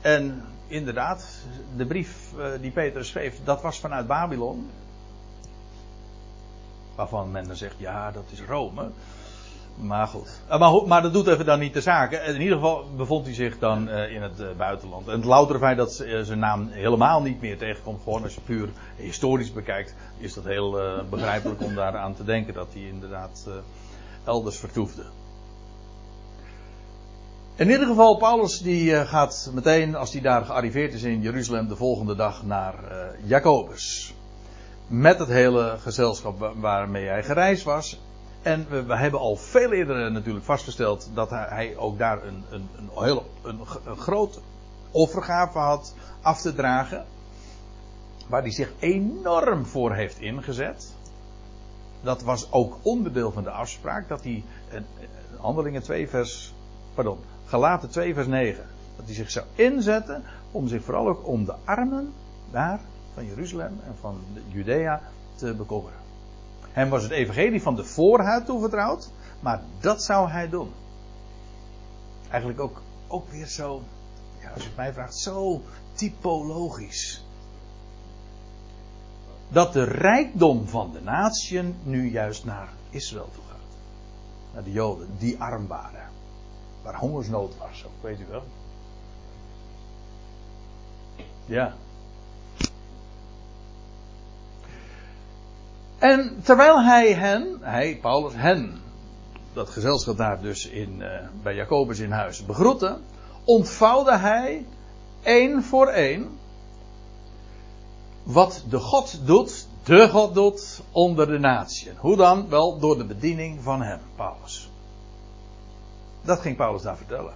En 0.00 0.44
inderdaad, 0.66 1.44
de 1.76 1.86
brief 1.86 2.32
uh, 2.38 2.46
die 2.60 2.70
Peter 2.70 3.04
schreef, 3.04 3.34
dat 3.44 3.62
was 3.62 3.80
vanuit 3.80 4.06
Babylon. 4.06 4.70
Waarvan 6.94 7.30
men 7.30 7.46
dan 7.46 7.56
zegt, 7.56 7.74
ja, 7.78 8.10
dat 8.10 8.24
is 8.30 8.42
Rome. 8.42 8.90
Maar 9.76 10.06
goed. 10.06 10.40
Eh, 10.48 10.58
maar, 10.58 10.86
maar, 10.86 11.02
dat 11.02 11.12
doet 11.12 11.26
even 11.26 11.46
dan 11.46 11.58
niet 11.58 11.74
de 11.74 11.80
zaken. 11.80 12.24
In 12.24 12.40
ieder 12.40 12.56
geval 12.56 12.84
bevond 12.96 13.24
hij 13.26 13.34
zich 13.34 13.58
dan 13.58 13.88
in 13.88 14.22
het 14.22 14.56
buitenland. 14.56 15.08
En 15.08 15.16
het 15.16 15.24
loutere 15.24 15.58
feit 15.58 15.76
dat 15.76 15.92
zijn 16.22 16.38
naam 16.38 16.68
helemaal 16.68 17.22
niet 17.22 17.40
meer 17.40 17.58
tegenkomt, 17.58 18.02
gewoon 18.02 18.22
als 18.22 18.34
je 18.34 18.40
puur 18.40 18.68
historisch 18.96 19.52
bekijkt, 19.52 19.94
is 20.18 20.34
dat 20.34 20.44
heel 20.44 20.80
begrijpelijk 21.10 21.62
om 21.62 21.74
daaraan 21.74 22.14
te 22.14 22.24
denken 22.24 22.54
dat 22.54 22.72
hij 22.72 22.82
inderdaad 22.82 23.48
elders 24.26 24.58
vertoefde. 24.58 25.02
In 27.54 27.70
ieder 27.70 27.86
geval, 27.86 28.16
Paulus 28.16 28.58
die 28.58 29.06
gaat 29.06 29.50
meteen, 29.54 29.94
als 29.94 30.12
hij 30.12 30.20
daar 30.20 30.44
gearriveerd 30.44 30.92
is 30.92 31.02
in 31.02 31.20
Jeruzalem, 31.20 31.68
de 31.68 31.76
volgende 31.76 32.14
dag 32.16 32.42
naar 32.44 32.74
Jacobus. 33.24 34.14
Met 34.86 35.18
het 35.18 35.28
hele 35.28 35.76
gezelschap 35.78 36.52
waarmee 36.56 37.06
hij 37.06 37.22
gereisd 37.22 37.64
was. 37.64 38.00
En 38.42 38.66
we, 38.86 38.96
hebben 38.96 39.20
al 39.20 39.36
veel 39.36 39.72
eerder 39.72 40.10
natuurlijk 40.10 40.44
vastgesteld 40.44 41.10
dat 41.14 41.30
hij, 41.30 41.46
hij 41.48 41.76
ook 41.76 41.98
daar 41.98 42.24
een, 42.24 42.44
een, 42.50 42.68
een, 42.76 43.04
heel, 43.04 43.30
een, 43.42 43.60
een 43.84 43.96
groot 43.96 44.40
offergave 44.90 45.58
had 45.58 45.94
af 46.20 46.40
te 46.40 46.54
dragen. 46.54 47.04
Waar 48.28 48.42
hij 48.42 48.50
zich 48.50 48.72
enorm 48.78 49.66
voor 49.66 49.94
heeft 49.94 50.20
ingezet. 50.20 50.94
Dat 52.06 52.22
was 52.22 52.52
ook 52.52 52.78
onderdeel 52.82 53.32
van 53.32 53.42
de 53.42 53.50
afspraak 53.50 54.08
dat 54.08 54.22
hij, 54.22 54.44
Handelingen 55.36 55.82
2 55.82 56.08
vers, 56.08 56.54
pardon, 56.94 57.18
Galaten 57.46 57.90
2 57.90 58.14
vers 58.14 58.26
9. 58.26 58.64
Dat 58.96 59.06
hij 59.06 59.14
zich 59.14 59.30
zou 59.30 59.46
inzetten 59.54 60.22
om 60.50 60.68
zich 60.68 60.84
vooral 60.84 61.08
ook 61.08 61.26
om 61.26 61.44
de 61.44 61.54
armen 61.64 62.12
daar 62.50 62.80
van 63.14 63.26
Jeruzalem 63.26 63.80
en 63.86 63.94
van 64.00 64.18
Judea 64.48 65.00
te 65.34 65.54
bekommeren. 65.54 65.98
Hem 66.72 66.88
was 66.88 67.02
het 67.02 67.12
evangelie 67.12 67.62
van 67.62 67.76
de 67.76 67.84
voorhuid 67.84 68.46
toevertrouwd, 68.46 69.10
maar 69.40 69.62
dat 69.80 70.02
zou 70.02 70.28
hij 70.28 70.48
doen. 70.48 70.70
Eigenlijk 72.28 72.60
ook, 72.60 72.82
ook 73.08 73.30
weer 73.30 73.46
zo, 73.46 73.82
ja, 74.40 74.50
als 74.50 74.62
je 74.62 74.68
het 74.68 74.76
mij 74.76 74.92
vraagt, 74.92 75.16
zo 75.16 75.62
typologisch. 75.92 77.25
Dat 79.48 79.72
de 79.72 79.84
rijkdom 79.84 80.68
van 80.68 80.92
de 80.92 81.00
natieën 81.00 81.76
nu 81.82 82.10
juist 82.10 82.44
naar 82.44 82.68
Israël 82.90 83.28
toe 83.34 83.42
gaat. 83.48 83.76
Naar 84.54 84.64
de 84.64 84.72
Joden, 84.72 85.08
die 85.18 85.40
arm 85.40 85.66
waren. 85.66 86.08
Waar 86.82 86.96
hongersnood 86.96 87.56
was, 87.58 87.84
ook 87.86 88.02
weet 88.02 88.20
u 88.20 88.26
wel. 88.30 88.42
Ja. 91.44 91.74
En 95.98 96.40
terwijl 96.42 96.82
hij 96.82 97.12
hen, 97.12 97.58
hij, 97.60 97.98
Paulus, 98.00 98.32
hen, 98.34 98.80
dat 99.52 99.70
gezelschap 99.70 100.16
daar 100.16 100.40
dus 100.40 100.66
in, 100.66 100.98
uh, 100.98 101.08
bij 101.42 101.54
Jacobus 101.54 101.98
in 101.98 102.10
huis 102.10 102.46
begroette, 102.46 102.98
ontvouwde 103.44 104.16
hij 104.16 104.66
één 105.22 105.62
voor 105.62 105.86
één 105.86 106.38
wat 108.26 108.64
de 108.68 108.78
God 108.78 109.20
doet, 109.26 109.68
de 109.82 110.08
God 110.08 110.34
doet 110.34 110.82
onder 110.92 111.26
de 111.26 111.38
natieën. 111.38 111.96
Hoe 111.96 112.16
dan? 112.16 112.48
Wel 112.48 112.78
door 112.78 112.96
de 112.96 113.04
bediening 113.04 113.62
van 113.62 113.82
hem, 113.82 114.00
Paulus. 114.16 114.70
Dat 116.22 116.40
ging 116.40 116.56
Paulus 116.56 116.82
daar 116.82 116.96
vertellen. 116.96 117.34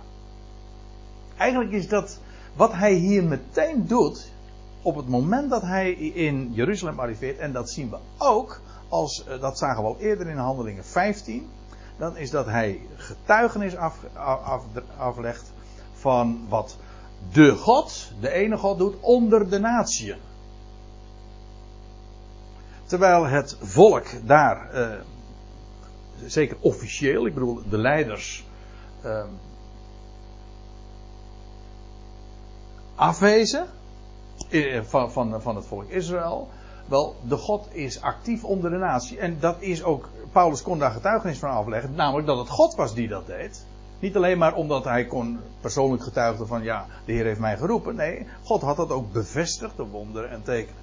Eigenlijk 1.37 1.72
is 1.72 1.88
dat 1.88 2.18
wat 2.57 2.72
hij 2.72 2.92
hier 2.92 3.24
meteen 3.24 3.87
doet, 3.87 4.33
op 4.83 4.96
het 4.96 5.09
moment 5.09 5.50
dat 5.50 5.62
hij 5.62 5.92
in 5.92 6.53
Jeruzalem 6.53 7.00
arriveert, 7.00 7.38
en 7.38 7.53
dat 7.53 7.70
zien 7.70 7.90
we 7.90 7.98
ook, 8.18 8.61
als, 8.88 9.24
eh, 9.24 9.40
dat 9.40 9.59
zagen 9.59 9.83
we 9.83 9.88
al 9.88 9.98
eerder 9.98 10.29
in 10.29 10.37
Handelingen 10.37 10.85
15, 10.85 11.48
dan 11.98 12.16
is 12.16 12.31
dat 12.31 12.46
hij 12.46 12.81
getuigenis 12.96 13.76
af, 13.76 13.98
aflegt 14.98 15.53
van 15.92 16.46
wat 16.48 16.76
de 17.33 17.57
God, 17.57 18.12
de 18.20 18.31
ene 18.31 18.57
God, 18.57 18.79
doet 18.79 19.00
onder 19.00 19.50
de 19.50 19.59
natieën. 19.59 20.18
Terwijl 22.90 23.26
het 23.26 23.57
volk 23.61 24.07
daar, 24.26 24.70
eh, 24.70 24.88
zeker 26.26 26.57
officieel, 26.61 27.26
ik 27.26 27.35
bedoel 27.35 27.61
de 27.68 27.79
leiders, 27.79 28.44
eh, 29.00 29.24
afwezen 32.94 33.66
eh, 34.48 34.83
van, 34.83 35.12
van, 35.12 35.42
van 35.42 35.57
het 35.57 35.66
volk 35.66 35.88
Israël. 35.88 36.48
Wel, 36.87 37.16
de 37.29 37.37
God 37.37 37.68
is 37.72 38.03
actief 38.03 38.44
onder 38.44 38.70
de 38.70 38.76
natie. 38.76 39.18
En 39.18 39.37
dat 39.40 39.57
is 39.59 39.83
ook, 39.83 40.09
Paulus 40.33 40.62
kon 40.62 40.79
daar 40.79 40.90
getuigenis 40.90 41.38
van 41.38 41.50
afleggen. 41.50 41.94
Namelijk 41.94 42.26
dat 42.26 42.38
het 42.38 42.48
God 42.48 42.74
was 42.74 42.94
die 42.94 43.09
dat 43.09 43.26
deed. 43.26 43.66
Niet 43.98 44.16
alleen 44.16 44.38
maar 44.38 44.55
omdat 44.55 44.85
hij 44.85 45.05
kon 45.07 45.40
persoonlijk 45.61 46.03
getuigen 46.03 46.46
van 46.46 46.62
ja, 46.62 46.87
de 47.05 47.12
Heer 47.12 47.24
heeft 47.24 47.40
mij 47.40 47.57
geroepen. 47.57 47.94
Nee, 47.94 48.26
God 48.42 48.62
had 48.62 48.76
dat 48.76 48.90
ook 48.90 49.12
bevestigd, 49.12 49.76
de 49.76 49.87
wonderen 49.87 50.31
en 50.31 50.42
tekenen. 50.42 50.80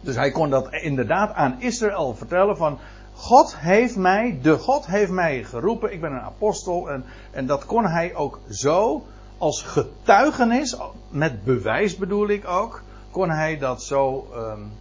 Dus 0.00 0.16
hij 0.16 0.30
kon 0.30 0.50
dat 0.50 0.72
inderdaad 0.72 1.34
aan 1.34 1.60
Israël 1.60 2.14
vertellen 2.14 2.56
van 2.56 2.78
God 3.18 3.56
heeft 3.58 3.96
mij, 3.96 4.38
de 4.42 4.58
God 4.58 4.86
heeft 4.86 5.10
mij 5.10 5.44
geroepen, 5.44 5.92
ik 5.92 6.00
ben 6.00 6.12
een 6.12 6.20
apostel. 6.20 6.90
En, 6.90 7.04
en 7.30 7.46
dat 7.46 7.66
kon 7.66 7.86
hij 7.86 8.14
ook 8.14 8.40
zo 8.50 9.04
als 9.38 9.62
getuigenis, 9.62 10.76
met 11.08 11.44
bewijs 11.44 11.96
bedoel 11.96 12.28
ik 12.28 12.48
ook, 12.48 12.82
kon 13.10 13.30
hij 13.30 13.58
dat 13.58 13.82
zo 13.82 14.28
um, 14.34 14.72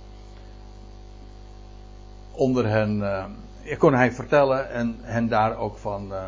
onder 2.31 2.67
hen, 2.67 2.97
uh, 2.97 3.77
kon 3.77 3.93
hij 3.93 4.11
vertellen 4.11 4.71
en 4.71 4.97
hen 5.01 5.27
daar 5.27 5.57
ook 5.57 5.77
van, 5.77 6.11
uh, 6.11 6.27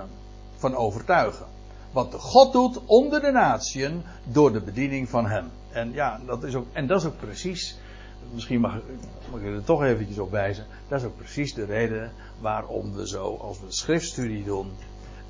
van 0.55 0.75
overtuigen. 0.75 1.45
Wat 1.91 2.11
de 2.11 2.17
God 2.17 2.53
doet 2.53 2.85
onder 2.85 3.21
de 3.21 3.31
natieën 3.31 4.03
door 4.23 4.51
de 4.51 4.61
bediening 4.61 5.09
van 5.09 5.25
hem. 5.25 5.51
En 5.71 5.91
ja, 5.91 6.19
dat 6.25 6.43
is 6.43 6.55
ook, 6.55 6.65
en 6.71 6.87
dat 6.87 6.99
is 6.99 7.07
ook 7.07 7.19
precies, 7.19 7.79
misschien 8.33 8.59
mag, 8.59 8.79
mag 9.31 9.41
ik 9.41 9.45
er 9.45 9.63
toch 9.63 9.83
eventjes 9.83 10.19
op 10.19 10.31
wijzen, 10.31 10.65
dat 10.87 10.99
is 10.99 11.05
ook 11.05 11.17
precies 11.17 11.53
de 11.53 11.65
reden 11.65 12.11
waarom 12.39 12.93
we 12.93 13.07
zo, 13.07 13.35
als 13.35 13.59
we 13.59 13.65
schriftstudie 13.67 14.43
doen, 14.43 14.71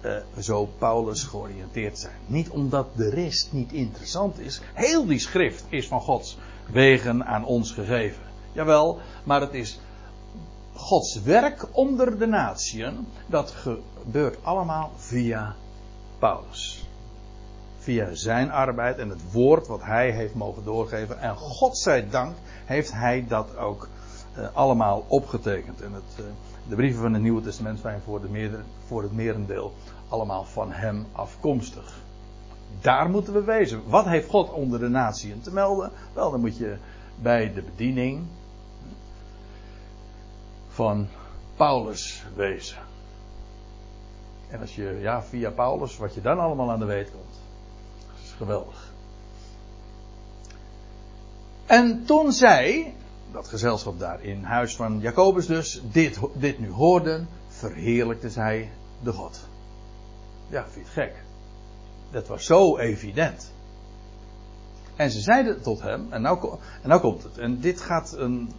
uh, 0.02 0.18
zo 0.40 0.66
Paulus 0.78 1.24
georiënteerd 1.24 2.00
zijn. 2.00 2.16
Niet 2.26 2.50
omdat 2.50 2.88
de 2.96 3.10
rest 3.10 3.48
niet 3.52 3.72
interessant 3.72 4.40
is. 4.40 4.62
Heel 4.74 5.06
die 5.06 5.20
schrift 5.20 5.66
is 5.70 5.88
van 5.88 6.02
Gods 6.02 6.38
wegen 6.72 7.26
aan 7.26 7.46
ons 7.46 7.72
gegeven. 7.72 8.24
Jawel, 8.52 9.00
maar 9.24 9.42
het 9.42 9.54
is 9.54 9.80
Gods 10.74 11.22
werk 11.22 11.66
onder 11.72 12.20
de 12.20 12.26
natieën. 12.26 13.08
Dat 13.28 13.52
gebeurt 13.52 14.38
allemaal 14.44 14.92
via 14.96 15.56
Paulus. 16.20 16.79
Via 17.90 18.14
zijn 18.14 18.52
arbeid 18.52 18.98
en 18.98 19.10
het 19.10 19.32
woord 19.32 19.68
wat 19.68 19.84
hij 19.84 20.12
heeft 20.12 20.34
mogen 20.34 20.64
doorgeven. 20.64 21.20
En 21.20 21.36
God 21.36 21.78
zij 21.78 22.10
dank 22.10 22.36
heeft 22.66 22.94
hij 22.94 23.26
dat 23.28 23.58
ook 23.58 23.88
uh, 24.38 24.48
allemaal 24.54 25.06
opgetekend. 25.08 25.82
En 25.82 25.94
het, 25.94 26.20
uh, 26.20 26.26
de 26.68 26.76
brieven 26.76 27.02
van 27.02 27.14
het 27.14 27.22
Nieuwe 27.22 27.42
Testament 27.42 27.80
zijn 27.80 28.02
voor, 28.02 28.22
de 28.22 28.30
meerder, 28.30 28.64
voor 28.86 29.02
het 29.02 29.12
merendeel 29.12 29.74
allemaal 30.10 30.44
van 30.44 30.72
hem 30.72 31.06
afkomstig. 31.12 32.00
Daar 32.82 33.10
moeten 33.10 33.34
we 33.34 33.44
wezen. 33.44 33.82
Wat 33.88 34.06
heeft 34.06 34.30
God 34.30 34.52
onder 34.52 34.80
de 34.80 34.90
natieën 34.90 35.42
te 35.42 35.54
melden? 35.54 35.92
Wel, 36.14 36.32
dan 36.32 36.40
moet 36.40 36.58
je 36.58 36.78
bij 37.16 37.54
de 37.54 37.62
bediening 37.62 38.26
van 40.68 41.08
Paulus 41.56 42.26
wezen. 42.36 42.78
En 44.50 44.60
als 44.60 44.76
je, 44.76 44.98
ja, 45.02 45.24
via 45.24 45.52
Paulus, 45.52 45.98
wat 45.98 46.14
je 46.14 46.22
dan 46.22 46.40
allemaal 46.40 46.72
aan 46.72 46.80
de 46.80 46.86
weet 46.86 47.12
komt. 47.12 47.39
Geweldig. 48.40 48.94
En 51.66 52.06
toen 52.06 52.32
zij, 52.32 52.94
dat 53.32 53.48
gezelschap 53.48 54.00
daar 54.00 54.24
in 54.24 54.44
huis 54.44 54.76
van 54.76 55.00
Jacobus 55.00 55.46
dus, 55.46 55.82
dit, 55.92 56.20
dit 56.34 56.60
nu 56.60 56.70
hoorden, 56.72 57.28
verheerlijkte 57.48 58.30
zij 58.30 58.72
de 59.02 59.12
God. 59.12 59.48
Ja, 60.50 60.62
vind 60.62 60.74
je 60.74 60.82
het 60.82 61.10
gek? 61.10 61.24
Dat 62.12 62.28
was 62.28 62.46
zo 62.46 62.78
evident. 62.78 63.54
En 64.96 65.12
ze 65.12 65.20
zeiden 65.20 65.62
tot 65.62 65.82
hem, 65.82 66.08
en 66.10 66.22
nou, 66.22 66.58
en 66.82 66.90
nou 66.90 67.02
komt 67.02 67.24
het, 67.24 67.38
en 67.38 67.60
dit 67.60 67.82
gaat 67.82 68.14
een. 68.18 68.52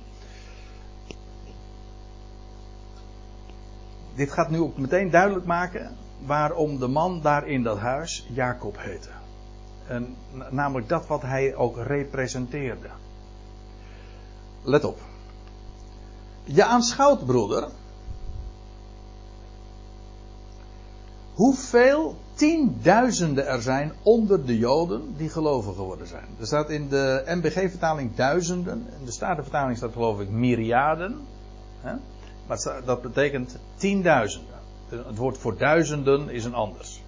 Dit 4.14 4.32
gaat 4.32 4.50
nu 4.50 4.58
ook 4.58 4.78
meteen 4.78 5.10
duidelijk 5.10 5.46
maken 5.46 5.96
waarom 6.26 6.78
de 6.78 6.88
man 6.88 7.20
daar 7.20 7.46
in 7.46 7.62
dat 7.62 7.78
huis 7.78 8.26
Jacob 8.32 8.76
heette. 8.78 9.19
En 9.90 10.16
namelijk 10.50 10.88
dat 10.88 11.06
wat 11.06 11.22
hij 11.22 11.54
ook 11.54 11.76
representeerde. 11.76 12.88
Let 14.62 14.84
op. 14.84 14.98
Je 16.44 16.64
aanschouwt, 16.64 17.26
broeder, 17.26 17.68
hoeveel 21.34 22.16
tienduizenden 22.34 23.46
er 23.46 23.62
zijn 23.62 23.92
onder 24.02 24.46
de 24.46 24.58
Joden 24.58 25.14
die 25.16 25.28
gelovig 25.28 25.74
geworden 25.74 26.06
zijn. 26.06 26.26
Er 26.40 26.46
staat 26.46 26.70
in 26.70 26.88
de 26.88 27.22
MBG-vertaling 27.26 28.14
duizenden, 28.14 28.86
in 28.98 29.04
de 29.04 29.12
Statenvertaling 29.12 29.76
staat 29.76 29.92
geloof 29.92 30.20
ik 30.20 30.28
myriaden. 30.28 31.20
Hè? 31.80 31.94
Maar 32.46 32.82
dat 32.84 33.02
betekent 33.02 33.56
tienduizenden. 33.76 34.58
Het 34.88 35.16
woord 35.16 35.38
voor 35.38 35.56
duizenden 35.56 36.28
is 36.28 36.44
een 36.44 36.54
anders. 36.54 37.02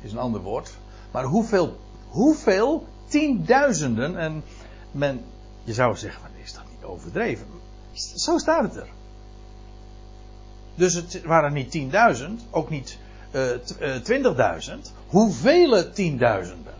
Is 0.00 0.12
een 0.12 0.18
ander 0.18 0.40
woord. 0.40 0.78
Maar 1.10 1.24
hoeveel, 1.24 1.76
hoeveel 2.10 2.86
tienduizenden, 3.08 4.16
en 4.16 4.42
men, 4.90 5.24
je 5.64 5.74
zou 5.74 5.96
zeggen, 5.96 6.30
is 6.42 6.52
dat 6.52 6.62
niet 6.70 6.84
overdreven? 6.84 7.46
Zo 8.14 8.38
staat 8.38 8.62
het 8.62 8.76
er. 8.76 8.88
Dus 10.74 10.94
het 10.94 11.22
waren 11.22 11.52
niet 11.52 11.78
10.000, 12.20 12.50
ook 12.50 12.70
niet 12.70 12.98
uh, 13.32 13.50
uh, 13.80 14.60
20.000, 14.62 14.92
hoeveel 15.06 15.92
tienduizenden. 15.92 16.74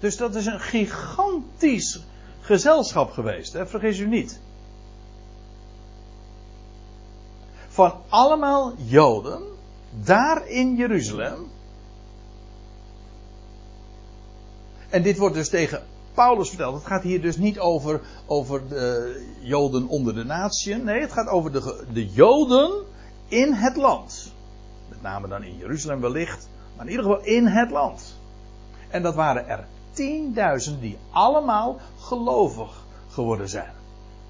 Dus 0.00 0.16
dat 0.16 0.34
is 0.34 0.46
een 0.46 0.60
gigantisch 0.60 2.04
gezelschap 2.40 3.10
geweest, 3.10 3.52
hè? 3.52 3.66
vergis 3.66 3.98
u 3.98 4.06
niet. 4.06 4.40
Van 7.68 7.94
allemaal 8.08 8.74
Joden, 8.76 9.42
daar 9.90 10.48
in 10.48 10.76
Jeruzalem. 10.76 11.51
En 14.92 15.02
dit 15.02 15.18
wordt 15.18 15.34
dus 15.34 15.48
tegen 15.48 15.82
Paulus 16.14 16.48
verteld. 16.48 16.74
Het 16.74 16.86
gaat 16.86 17.02
hier 17.02 17.22
dus 17.22 17.36
niet 17.36 17.58
over, 17.58 18.00
over 18.26 18.68
de 18.68 19.26
Joden 19.40 19.88
onder 19.88 20.14
de 20.14 20.24
natieën. 20.24 20.84
Nee, 20.84 21.00
het 21.00 21.12
gaat 21.12 21.28
over 21.28 21.52
de, 21.52 21.84
de 21.92 22.06
Joden 22.06 22.84
in 23.28 23.52
het 23.52 23.76
land. 23.76 24.32
Met 24.88 25.02
name 25.02 25.28
dan 25.28 25.42
in 25.42 25.56
Jeruzalem 25.56 26.00
wellicht. 26.00 26.48
Maar 26.76 26.84
in 26.84 26.90
ieder 26.90 27.06
geval 27.06 27.24
in 27.24 27.46
het 27.46 27.70
land. 27.70 28.18
En 28.88 29.02
dat 29.02 29.14
waren 29.14 29.48
er 29.48 29.64
10.000 30.72 30.80
die 30.80 30.98
allemaal 31.10 31.78
gelovig 31.98 32.84
geworden 33.08 33.48
zijn. 33.48 33.72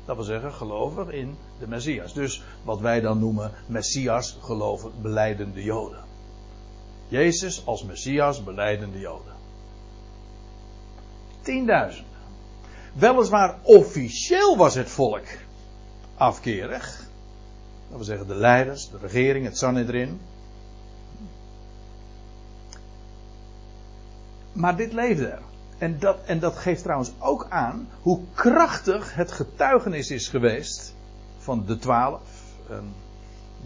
Dat 0.05 0.17
wil 0.17 0.25
zeggen, 0.25 0.53
gelovig 0.53 1.09
in 1.09 1.37
de 1.59 1.69
Messias. 1.69 2.15
Dus 2.15 2.43
wat 2.63 2.81
wij 2.81 3.01
dan 3.01 3.19
noemen 3.19 3.53
Messias, 3.67 4.39
gelovig, 4.41 4.91
beleidende 5.01 5.63
Joden. 5.63 6.05
Jezus 7.09 7.67
als 7.67 7.85
Messias, 7.85 8.45
beleidende 8.45 8.99
Joden. 8.99 9.32
10.000. 11.43 12.05
Weliswaar 12.93 13.59
officieel 13.63 14.57
was 14.57 14.75
het 14.75 14.91
volk 14.91 15.27
afkerig. 16.15 16.99
Dat 17.89 17.97
wil 17.97 18.05
zeggen 18.05 18.27
de 18.27 18.35
leiders, 18.35 18.91
de 18.91 18.99
regering, 19.01 19.45
het 19.45 19.59
Sanhedrin. 19.59 20.21
Maar 24.53 24.77
dit 24.77 24.93
leefde 24.93 25.27
er. 25.27 25.43
En 25.79 25.99
dat, 25.99 26.19
en 26.25 26.39
dat 26.39 26.57
geeft 26.57 26.83
trouwens 26.83 27.13
ook 27.19 27.47
aan 27.49 27.89
hoe 28.01 28.21
krachtig 28.35 29.15
het 29.15 29.33
getuigenis 29.33 30.11
is 30.11 30.29
geweest 30.29 30.95
van 31.39 31.65
de 31.67 31.79
twaalf. 31.79 32.21
En 32.69 32.95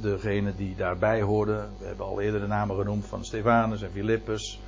degene 0.01 0.57
die 0.57 0.77
daarbij 0.77 1.23
hoorden. 1.23 1.71
We 1.79 1.87
hebben 1.87 2.07
al 2.07 2.21
eerder 2.21 2.41
de 2.41 2.47
namen 2.47 2.77
genoemd 2.77 3.07
van 3.07 3.25
Stefanus 3.25 3.83
en 3.83 3.91
Filippus. 3.91 4.61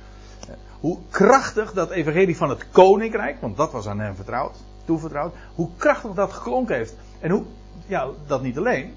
Hoe 0.79 0.97
krachtig 1.09 1.73
dat 1.73 1.89
evangelie 1.89 2.37
van 2.37 2.49
het 2.49 2.69
koninkrijk, 2.71 3.41
want 3.41 3.57
dat 3.57 3.71
was 3.71 3.87
aan 3.87 3.99
hem 3.99 4.15
vertrouwd, 4.15 4.57
toevertrouwd. 4.85 5.33
Hoe 5.55 5.69
krachtig 5.77 6.13
dat 6.13 6.33
geklonken 6.33 6.75
heeft. 6.75 6.95
En 7.19 7.31
hoe, 7.31 7.43
ja, 7.87 8.07
dat 8.27 8.41
niet 8.41 8.57
alleen. 8.57 8.93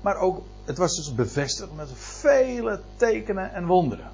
Maar 0.00 0.16
ook, 0.16 0.42
het 0.64 0.78
was 0.78 0.96
dus 0.96 1.14
bevestigd 1.14 1.74
met 1.76 1.88
vele 1.94 2.80
tekenen 2.96 3.52
en 3.52 3.66
wonderen. 3.66 4.10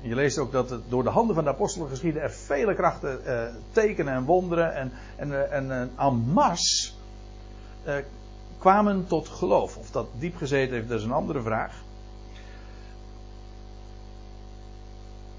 Je 0.00 0.14
leest 0.14 0.38
ook 0.38 0.52
dat 0.52 0.74
door 0.88 1.02
de 1.02 1.10
handen 1.10 1.34
van 1.34 1.44
de 1.44 1.50
apostelen 1.50 1.88
geschieden 1.88 2.22
er 2.22 2.30
vele 2.30 2.74
krachten, 2.74 3.26
eh, 3.26 3.54
tekenen 3.72 4.14
en 4.14 4.24
wonderen 4.24 4.74
en, 4.74 4.92
en, 5.16 5.32
eh, 5.32 5.56
en 5.56 5.70
een 5.70 5.90
amas 5.94 6.96
eh, 7.84 7.94
kwamen 8.58 9.06
tot 9.06 9.28
geloof. 9.28 9.76
Of 9.76 9.90
dat 9.90 10.06
diep 10.18 10.36
gezeten 10.36 10.74
heeft, 10.74 10.88
dat 10.88 10.98
is 10.98 11.04
een 11.04 11.12
andere 11.12 11.42
vraag. 11.42 11.82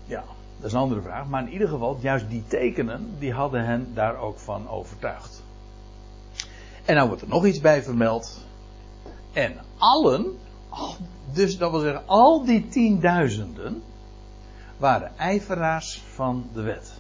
Ja, 0.06 0.24
dat 0.58 0.66
is 0.66 0.74
een 0.74 0.80
andere 0.80 1.02
vraag. 1.02 1.28
Maar 1.28 1.42
in 1.42 1.52
ieder 1.52 1.68
geval, 1.68 1.98
juist 2.00 2.30
die 2.30 2.44
tekenen, 2.48 3.16
die 3.20 3.34
hadden 3.34 3.66
hen 3.66 3.92
daar 3.94 4.18
ook 4.18 4.40
van 4.40 4.70
overtuigd. 4.70 5.44
En 6.86 6.96
nou 6.96 7.08
wordt 7.08 7.22
er 7.22 7.28
nog 7.28 7.46
iets 7.46 7.60
bij 7.60 7.84
vermeld. 7.84 8.46
En 9.34 9.58
allen, 9.78 10.38
dus 11.34 11.58
dat 11.58 11.72
wil 11.72 11.80
zeggen, 11.80 12.08
al 12.08 12.46
die 12.46 12.68
tienduizenden, 12.68 13.84
waren 14.78 15.18
ijveraars 15.18 16.02
van 16.14 16.50
de 16.54 16.62
wet. 16.62 16.94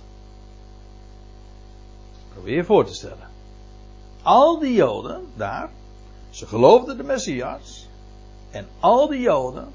Probeer 2.33 2.55
je 2.55 2.63
voor 2.63 2.85
te 2.85 2.93
stellen. 2.93 3.27
Al 4.21 4.59
die 4.59 4.73
Joden 4.73 5.25
daar, 5.35 5.69
ze 6.29 6.47
geloofden 6.47 6.97
de 6.97 7.03
Messias. 7.03 7.87
En 8.51 8.67
al 8.79 9.07
die 9.07 9.19
Joden, 9.19 9.67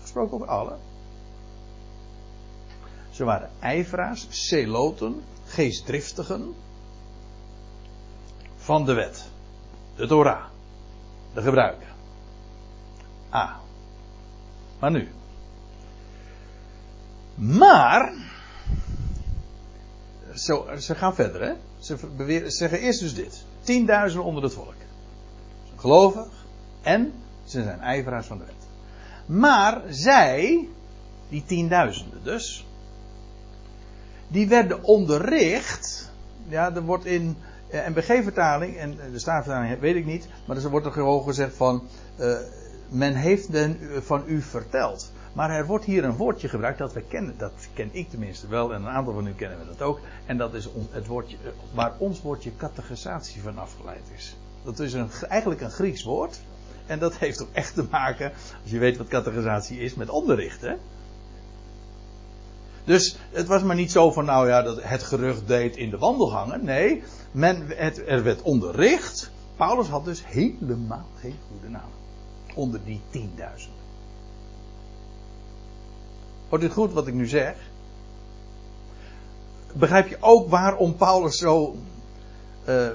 gesproken 0.00 0.34
over 0.34 0.48
allen, 0.48 0.78
ze 3.14 3.24
waren 3.24 3.50
ijveraars, 3.60 4.26
celoten, 4.28 5.22
geestdriftigen 5.46 6.54
van 8.56 8.84
de 8.84 8.92
wet. 8.92 9.28
De 9.96 10.06
Torah. 10.06 10.44
De 11.34 11.42
gebruiken. 11.42 11.86
Ah. 13.28 13.54
Maar 14.78 14.90
nu. 14.90 15.08
Maar. 17.34 18.12
Ze 20.34 20.94
gaan 20.94 21.14
verder, 21.14 21.40
hè? 21.40 21.52
Ze 21.78 22.44
zeggen 22.46 22.78
eerst 22.80 23.00
dus 23.00 23.14
dit: 23.14 23.44
tienduizenden 23.60 24.26
onder 24.26 24.42
het 24.42 24.52
volk. 24.52 24.74
Gelovig 25.76 26.28
en 26.82 27.12
ze 27.44 27.62
zijn 27.62 27.80
ijveraars 27.80 28.26
van 28.26 28.38
de 28.38 28.44
wet. 28.44 28.66
Maar 29.38 29.82
zij, 29.88 30.68
die 31.28 31.44
tienduizenden 31.46 32.22
dus, 32.22 32.66
die 34.28 34.48
werden 34.48 34.82
onderricht. 34.82 36.12
Ja, 36.48 36.74
er 36.74 36.82
wordt 36.82 37.04
in 37.04 37.36
uh, 37.72 37.86
NBG-vertaling, 37.86 38.76
en 38.76 38.96
de 39.12 39.18
Staatvertaling 39.18 39.80
weet 39.80 39.96
ik 39.96 40.06
niet, 40.06 40.28
maar 40.46 40.56
er 40.56 40.70
wordt 40.70 40.86
er 40.86 40.92
gewoon 40.92 41.24
gezegd 41.24 41.56
van, 41.56 41.82
uh, 42.20 42.36
men 42.88 43.14
heeft 43.14 43.52
den 43.52 43.78
van 44.02 44.22
u 44.26 44.42
verteld. 44.42 45.12
Maar 45.32 45.50
er 45.50 45.66
wordt 45.66 45.84
hier 45.84 46.04
een 46.04 46.16
woordje 46.16 46.48
gebruikt 46.48 46.78
dat 46.78 46.92
we 46.92 47.02
kennen, 47.02 47.34
dat 47.38 47.52
ken 47.74 47.88
ik 47.92 48.10
tenminste 48.10 48.48
wel 48.48 48.74
en 48.74 48.82
een 48.82 48.88
aantal 48.88 49.12
van 49.12 49.26
u 49.26 49.32
kennen 49.32 49.58
we 49.58 49.64
dat 49.66 49.82
ook. 49.82 50.00
En 50.26 50.36
dat 50.36 50.54
is 50.54 50.68
het 50.90 51.06
woordje, 51.06 51.36
waar 51.72 51.92
ons 51.98 52.22
woordje 52.22 52.56
catechisatie 52.56 53.42
van 53.42 53.58
afgeleid 53.58 54.04
is. 54.16 54.36
Dat 54.64 54.78
is 54.78 54.92
een, 54.92 55.10
eigenlijk 55.28 55.60
een 55.60 55.70
Grieks 55.70 56.02
woord. 56.02 56.40
En 56.86 56.98
dat 56.98 57.16
heeft 57.16 57.42
ook 57.42 57.48
echt 57.52 57.74
te 57.74 57.84
maken, 57.90 58.32
als 58.62 58.70
je 58.70 58.78
weet 58.78 58.96
wat 58.96 59.08
catechisatie 59.08 59.78
is, 59.78 59.94
met 59.94 60.08
onderricht. 60.08 60.60
Hè? 60.60 60.74
Dus 62.84 63.16
het 63.30 63.46
was 63.46 63.62
maar 63.62 63.76
niet 63.76 63.92
zo 63.92 64.12
van, 64.12 64.24
nou 64.24 64.48
ja, 64.48 64.62
dat 64.62 64.82
het 64.82 65.02
gerucht 65.02 65.46
deed 65.46 65.76
in 65.76 65.90
de 65.90 65.98
wandelgangen. 65.98 66.64
Nee, 66.64 67.02
men, 67.32 67.66
het, 67.68 68.02
er 68.06 68.22
werd 68.22 68.42
onderricht. 68.42 69.30
Paulus 69.56 69.88
had 69.88 70.04
dus 70.04 70.26
helemaal 70.26 71.06
geen 71.20 71.36
goede 71.50 71.68
naam. 71.68 71.90
Onder 72.54 72.80
die 72.84 73.00
tienduizenden. 73.10 73.82
Hoort 76.48 76.62
u 76.62 76.68
goed 76.68 76.92
wat 76.92 77.06
ik 77.06 77.14
nu 77.14 77.26
zeg? 77.26 77.54
Begrijp 79.72 80.08
je 80.08 80.16
ook 80.20 80.48
waarom 80.48 80.96
Paulus 80.96 81.38
zo. 81.38 81.76
Uh, 82.68 82.88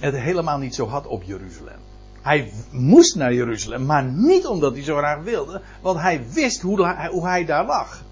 het 0.00 0.14
helemaal 0.14 0.58
niet 0.58 0.74
zo 0.74 0.86
had 0.86 1.06
op 1.06 1.22
Jeruzalem? 1.22 1.78
Hij 2.22 2.52
moest 2.70 3.16
naar 3.16 3.34
Jeruzalem, 3.34 3.86
maar 3.86 4.04
niet 4.04 4.46
omdat 4.46 4.72
hij 4.72 4.82
zo 4.82 4.96
graag 4.96 5.22
wilde, 5.22 5.62
want 5.80 6.00
hij 6.00 6.24
wist 6.32 6.60
hoe, 6.60 7.08
hoe 7.10 7.26
hij 7.26 7.44
daar 7.44 7.66
lag. 7.66 8.04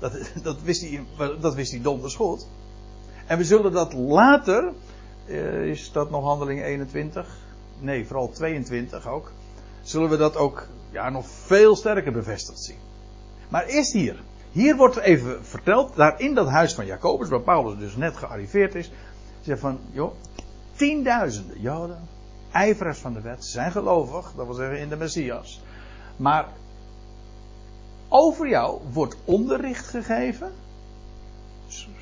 Dat, 0.00 0.12
dat, 0.42 0.62
wist 0.62 0.80
hij, 0.80 1.04
dat 1.40 1.54
wist 1.54 1.70
hij 1.70 1.80
donders 1.80 2.14
goed. 2.14 2.46
En 3.26 3.38
we 3.38 3.44
zullen 3.44 3.72
dat 3.72 3.92
later, 3.92 4.72
uh, 5.26 5.66
is 5.66 5.92
dat 5.92 6.10
nog 6.10 6.24
handeling 6.24 6.62
21? 6.62 7.36
Nee, 7.78 8.06
vooral 8.06 8.30
22 8.30 9.08
ook. 9.08 9.32
Zullen 9.82 10.10
we 10.10 10.16
dat 10.16 10.36
ook 10.36 10.66
ja, 10.90 11.10
nog 11.10 11.26
veel 11.26 11.76
sterker 11.76 12.12
bevestigd 12.12 12.60
zien. 12.60 12.78
Maar 13.48 13.64
eerst 13.64 13.92
hier. 13.92 14.22
Hier 14.52 14.76
wordt 14.76 14.96
even 14.96 15.44
verteld, 15.44 15.96
daar 15.96 16.20
in 16.20 16.34
dat 16.34 16.48
huis 16.48 16.74
van 16.74 16.86
Jacobus, 16.86 17.28
waar 17.28 17.40
Paulus 17.40 17.78
dus 17.78 17.96
net 17.96 18.16
gearriveerd 18.16 18.74
is. 18.74 18.90
Zegt 19.40 19.60
van, 19.60 19.78
joh, 19.90 20.12
tienduizenden 20.76 21.60
Joden, 21.60 22.08
ijveraars 22.52 22.98
van 22.98 23.12
de 23.12 23.20
wet, 23.20 23.44
zijn 23.44 23.72
gelovig, 23.72 24.32
dat 24.36 24.46
wil 24.46 24.54
zeggen 24.54 24.78
in 24.78 24.88
de 24.88 24.96
Messias. 24.96 25.62
Maar 26.16 26.48
over 28.12 28.48
jou 28.48 28.80
wordt 28.92 29.16
onderricht 29.24 29.86
gegeven. 29.86 30.52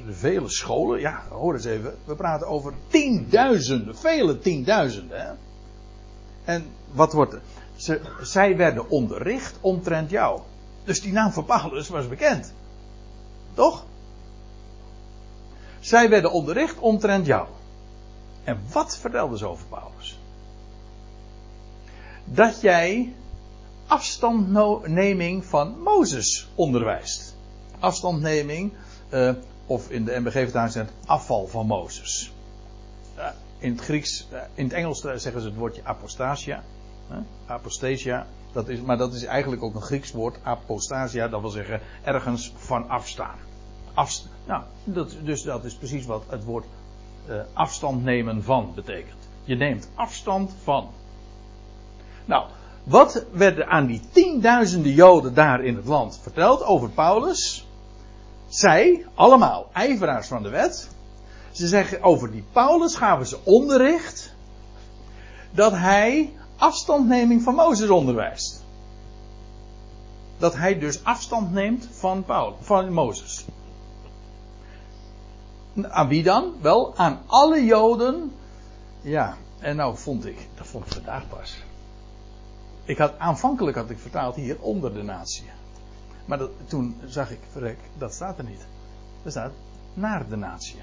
De 0.07 0.13
vele 0.13 0.49
scholen, 0.49 1.01
ja, 1.01 1.23
hoor 1.29 1.55
eens 1.55 1.65
even. 1.65 1.97
We 2.05 2.15
praten 2.15 2.47
over 2.47 2.73
tienduizenden, 2.89 3.97
vele 3.97 4.39
tienduizenden. 4.39 5.21
Hè? 5.21 5.33
En 6.45 6.65
wat 6.93 7.13
wordt 7.13 7.33
er? 7.33 7.41
Ze, 7.77 8.01
zij 8.23 8.57
werden 8.57 8.91
onderricht 8.91 9.57
omtrent 9.61 10.11
jou. 10.11 10.41
Dus 10.85 11.01
die 11.01 11.13
naam 11.13 11.33
van 11.33 11.45
Paulus 11.45 11.89
was 11.89 12.09
bekend. 12.09 12.53
Toch? 13.55 13.85
Zij 15.81 16.09
werden 16.09 16.33
onderricht 16.33 16.79
omtrent 16.79 17.27
jou. 17.27 17.47
En 18.45 18.61
wat 18.73 18.97
vertelden 18.97 19.39
ze 19.39 19.47
over 19.47 19.67
Paulus? 19.67 20.19
Dat 22.25 22.61
jij 22.61 23.13
afstandneming 23.89 25.45
van 25.45 25.81
Mozes 25.81 26.49
onderwijst. 26.55 27.37
Afstandneming, 27.79 28.73
uh, 29.11 29.31
of 29.67 29.91
in 29.91 30.05
de 30.05 30.21
MBG-vertaling 30.21 30.71
staat 30.71 30.91
afval 31.07 31.47
van 31.47 31.67
Mozes. 31.67 32.33
Uh, 33.17 33.29
in 33.59 33.71
het 33.71 33.81
Grieks, 33.81 34.27
uh, 34.33 34.39
in 34.55 34.65
het 34.65 34.73
Engels 34.73 35.01
zeggen 35.01 35.41
ze 35.41 35.47
het 35.47 35.57
woordje 35.57 35.85
apostasia. 35.85 36.63
apostasia, 37.47 38.27
dat 38.53 38.69
is, 38.69 38.81
maar 38.81 38.99
dat 38.99 39.15
is 39.15 39.25
eigenlijk 39.25 39.63
ook 39.63 39.75
een 39.75 39.83
Grieks 39.83 40.13
woord, 40.13 40.39
apostasia, 40.43 41.29
dat 41.29 41.41
wil 41.41 41.51
zeggen 41.51 41.81
ergens 42.05 42.53
van 42.57 42.89
afstaan. 42.89 43.37
Afst 43.95 44.29
nou, 44.47 44.63
dat, 44.85 45.17
dus 45.23 45.43
dat 45.43 45.65
is 45.65 45.75
precies 45.75 46.07
wat 46.07 46.23
het 46.29 46.45
woord 46.45 46.65
afstand 47.53 48.05
nemen 48.05 48.43
van 48.43 48.73
betekent. 48.75 49.29
Je 49.45 49.57
neemt 49.57 49.89
afstand 49.95 50.53
van. 50.63 50.91
Nou, 52.25 52.47
wat 52.85 53.25
werd 53.33 53.59
er 53.59 53.67
aan 53.67 53.87
die 53.87 54.01
tienduizenden 54.13 54.93
Joden 54.93 55.35
daar 55.35 55.65
in 55.65 55.77
het 55.77 55.87
land 55.87 56.19
verteld 56.23 56.63
over 56.63 56.89
Paulus? 56.89 57.67
Zij, 58.49 59.07
allemaal 59.15 59.69
ijveraars 59.73 60.29
van 60.29 60.43
de 60.43 60.49
wet, 60.49 60.89
ze 61.51 61.67
zeggen 61.67 62.03
over 62.03 62.31
die 62.31 62.45
Paulus 62.53 62.95
gaven 62.95 63.27
ze 63.27 63.39
onderricht 63.43 64.35
dat 65.51 65.73
hij 65.73 66.33
afstandneming 66.57 67.43
van 67.43 67.55
Mozes 67.55 67.89
onderwijst. 67.89 68.67
dat 70.39 70.57
hij 70.57 70.79
dus 70.79 71.05
afstand 71.05 71.53
neemt 71.53 71.89
van, 71.91 72.25
Paul, 72.25 72.57
van 72.61 72.93
Mozes. 72.93 73.45
Aan 75.83 76.09
wie 76.09 76.23
dan? 76.23 76.53
Wel, 76.61 76.97
aan 76.97 77.21
alle 77.27 77.65
Joden. 77.65 78.33
Ja, 79.01 79.37
en 79.59 79.77
nou 79.77 79.97
vond 79.97 80.27
ik, 80.27 80.49
dat 80.55 80.67
vond 80.67 80.87
ik 80.87 80.93
vandaag 80.93 81.29
pas. 81.29 81.57
Ik 82.89 82.99
had, 82.99 83.19
aanvankelijk 83.19 83.77
had 83.77 83.91
ik 83.91 83.99
vertaald 83.99 84.35
hier 84.35 84.61
onder 84.61 84.95
de 84.95 85.03
natie. 85.03 85.45
Maar 86.25 86.41
toen 86.67 86.97
zag 87.07 87.31
ik, 87.31 87.39
verrek, 87.53 87.79
dat 87.99 88.15
staat 88.15 88.39
er 88.39 88.45
niet. 88.45 88.67
Er 89.23 89.31
staat 89.31 89.53
naar 89.95 90.29
de 90.29 90.37
natie. 90.37 90.77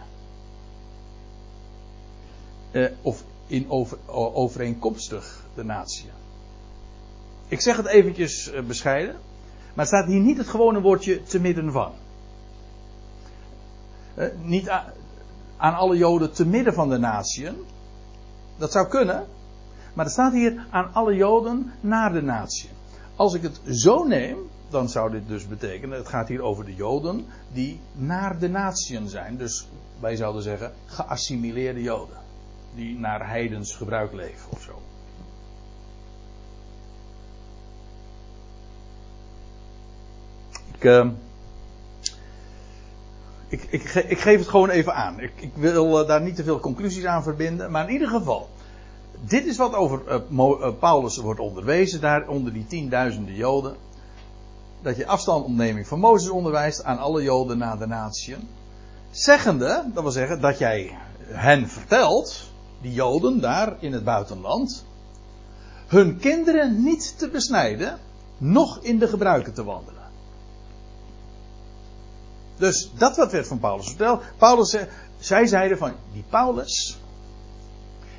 Uh, 2.72 2.90
of 3.02 3.24
in 3.48 3.70
over, 3.70 3.98
overeenkomstig 4.34 5.44
de 5.56 5.64
natie. 5.64 6.10
Ik 7.48 7.62
zeg 7.62 7.78
het 7.78 7.86
eventjes 7.86 8.52
uh, 8.54 8.62
bescheiden. 8.62 9.16
Maar 9.74 9.86
staat 9.86 10.08
hier 10.08 10.22
niet 10.22 10.38
het 10.38 10.48
gewone 10.48 10.82
woordje 10.82 11.24
te 11.24 11.40
midden 11.40 11.72
van. 11.72 11.92
Uh, 14.16 14.26
niet 14.42 14.70
aan 15.58 15.76
alle 15.76 15.98
Joden 15.98 16.34
te 16.34 16.46
midden 16.46 16.74
van 16.74 16.90
de 16.90 16.98
natieën. 16.98 17.56
Dat 18.58 18.72
zou 18.72 18.88
kunnen. 18.88 19.28
Maar 19.96 20.06
er 20.06 20.12
staat 20.12 20.34
hier 20.34 20.66
aan 20.70 20.94
alle 20.94 21.16
Joden 21.16 21.72
naar 21.82 22.14
de 22.14 22.22
natie. 22.22 22.70
Als 23.16 23.34
ik 23.34 23.42
het 23.42 23.60
zo 23.70 24.04
neem, 24.04 24.38
dan 24.70 24.90
zou 24.90 25.12
dit 25.12 25.28
dus 25.28 25.48
betekenen, 25.48 25.98
het 25.98 26.08
gaat 26.08 26.28
hier 26.28 26.42
over 26.42 26.66
de 26.66 26.76
Joden 26.76 27.26
die 27.54 27.80
naar 27.94 28.40
de 28.40 28.50
natieën 28.50 29.10
zijn. 29.10 29.38
Dus 29.38 29.68
wij 30.00 30.16
zouden 30.16 30.42
zeggen 30.42 30.74
geassimileerde 30.86 31.82
Joden. 31.82 32.18
Die 32.76 33.00
naar 33.00 33.30
heidens 33.30 33.76
gebruik 33.76 34.14
leven 34.14 34.52
of 34.52 34.62
zo. 34.62 34.82
Ik, 40.76 40.84
uh, 40.84 41.10
ik, 43.48 43.64
ik, 43.94 44.20
geef 44.20 44.40
het 44.40 44.48
gewoon 44.48 44.70
even 44.70 44.96
aan. 44.96 45.20
Ik, 45.20 45.32
ik 45.36 45.52
wil 45.56 46.02
uh, 46.02 46.08
daar 46.08 46.22
niet 46.22 46.36
te 46.36 46.44
veel 46.44 46.60
conclusies 46.60 47.06
aan 47.06 47.24
verbinden. 47.24 47.72
Maar 47.72 47.88
in 47.88 47.94
ieder 47.94 48.08
geval, 48.08 48.50
dit 49.20 49.46
is 49.46 49.58
wat 49.58 49.74
over 49.74 50.02
uh, 50.30 50.70
Paulus 50.80 51.18
wordt 51.18 51.40
onderwezen, 51.40 52.02
daar 52.02 52.28
onder 52.28 52.54
die 52.54 52.68
tienduizenden 52.68 53.36
Joden. 53.36 53.76
Dat 54.82 54.98
je 54.98 55.08
afstandopneming 55.08 55.88
van 55.88 56.00
Mozes 56.00 56.30
onderwijst 56.30 56.84
aan 56.84 56.98
alle 56.98 57.24
Joden 57.24 57.58
na 57.58 57.76
de 57.76 57.88
natieën. 57.88 58.48
Zeggende, 59.12 59.84
dat 59.94 60.04
wil 60.04 60.12
zeggen 60.12 60.42
dat 60.42 60.58
jij 60.58 60.98
hen 61.28 61.70
vertelt, 61.70 62.52
die 62.82 62.94
Joden 62.94 63.42
daar 63.42 63.76
in 63.80 63.94
het 63.94 64.04
buitenland, 64.04 64.86
hun 65.88 66.18
kinderen 66.18 66.84
niet 66.84 67.18
te 67.18 67.30
besnijden, 67.30 68.00
noch 68.38 68.80
in 68.82 69.00
de 69.00 69.08
gebruiken 69.08 69.54
te 69.54 69.64
wandelen. 69.64 70.04
Dus 72.58 72.92
dat 72.98 73.16
wat 73.16 73.32
werd 73.32 73.48
van 73.48 73.60
Paulus 73.60 73.88
verteld. 73.88 74.24
Paulus, 74.38 74.78
zij 75.18 75.46
zeiden 75.46 75.78
van, 75.78 75.94
die 76.14 76.24
Paulus, 76.30 76.98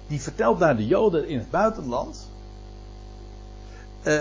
die 0.06 0.20
vertelt 0.20 0.58
naar 0.58 0.76
de 0.76 0.86
Joden 0.86 1.28
in 1.28 1.38
het 1.38 1.50
buitenland. 1.50 2.28
Uh, 4.02 4.20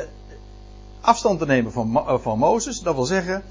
afstand 1.01 1.39
te 1.39 1.45
nemen 1.45 1.71
van, 1.71 1.91
uh, 1.95 2.19
van 2.19 2.37
Mozes. 2.37 2.79
Dat 2.79 2.95
wil 2.95 3.05
zeggen 3.05 3.43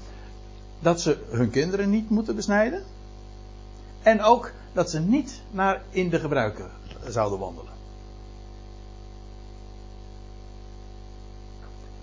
dat 0.79 1.01
ze 1.01 1.17
hun 1.29 1.49
kinderen 1.49 1.89
niet 1.89 2.09
moeten 2.09 2.35
besnijden. 2.35 2.83
En 4.01 4.21
ook 4.21 4.51
dat 4.73 4.89
ze 4.89 4.99
niet 4.99 5.41
naar 5.51 5.81
in 5.89 6.09
de 6.09 6.19
gebruiken 6.19 6.71
zouden 7.07 7.39
wandelen. 7.39 7.73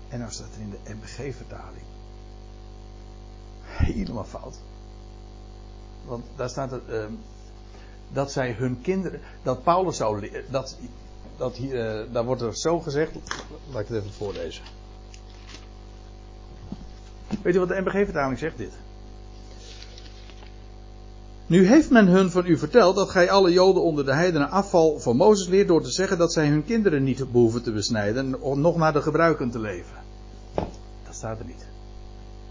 En 0.09 0.19
dan 0.19 0.31
staat 0.31 0.55
er 0.55 0.61
in 0.61 0.69
de 0.69 0.93
MBG-vertaling. 0.93 1.83
Helemaal 3.61 4.23
fout. 4.23 4.57
Want 6.05 6.25
daar 6.35 6.49
staat 6.49 6.71
het. 6.71 6.81
Uh, 6.89 7.05
dat 8.11 8.31
zij 8.31 8.51
hun 8.51 8.81
kinderen. 8.81 9.19
Dat 9.43 9.63
Paulus 9.63 9.97
zou. 9.97 10.29
Dat, 10.49 10.77
dat 11.37 11.55
hier, 11.55 12.03
uh, 12.03 12.13
daar 12.13 12.25
wordt 12.25 12.41
er 12.41 12.55
zo 12.55 12.79
gezegd. 12.79 13.11
Laat 13.71 13.81
ik 13.81 13.87
het 13.87 13.97
even 13.97 14.13
voorlezen. 14.13 14.63
Weet 17.41 17.55
u 17.55 17.59
wat 17.59 17.67
de 17.67 17.81
MBG-vertaling 17.81 18.39
zegt 18.39 18.57
dit? 18.57 18.71
Nu 21.47 21.67
heeft 21.67 21.89
men 21.89 22.07
hun 22.07 22.31
van 22.31 22.45
u 22.45 22.57
verteld 22.57 22.95
dat 22.95 23.09
gij 23.09 23.31
alle 23.31 23.51
Joden 23.51 23.83
onder 23.83 24.05
de 24.05 24.13
heidenen 24.13 24.49
afval 24.49 24.99
van 24.99 25.15
Mozes 25.15 25.47
leert 25.47 25.67
door 25.67 25.81
te 25.83 25.91
zeggen 25.91 26.17
dat 26.17 26.33
zij 26.33 26.47
hun 26.47 26.65
kinderen 26.65 27.03
niet 27.03 27.31
behoeven 27.31 27.63
te 27.63 27.71
besnijden, 27.71 28.29
nog 28.55 28.75
naar 28.75 28.93
de 28.93 29.01
gebruiken 29.01 29.49
te 29.49 29.59
leven. 29.59 29.95
Dat 31.05 31.15
staat 31.15 31.39
er 31.39 31.45
niet. 31.45 31.65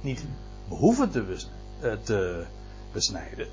Niet 0.00 0.24
behoeven 0.68 1.10
te, 1.10 1.36
te 2.02 2.44
besnijden. 2.92 3.46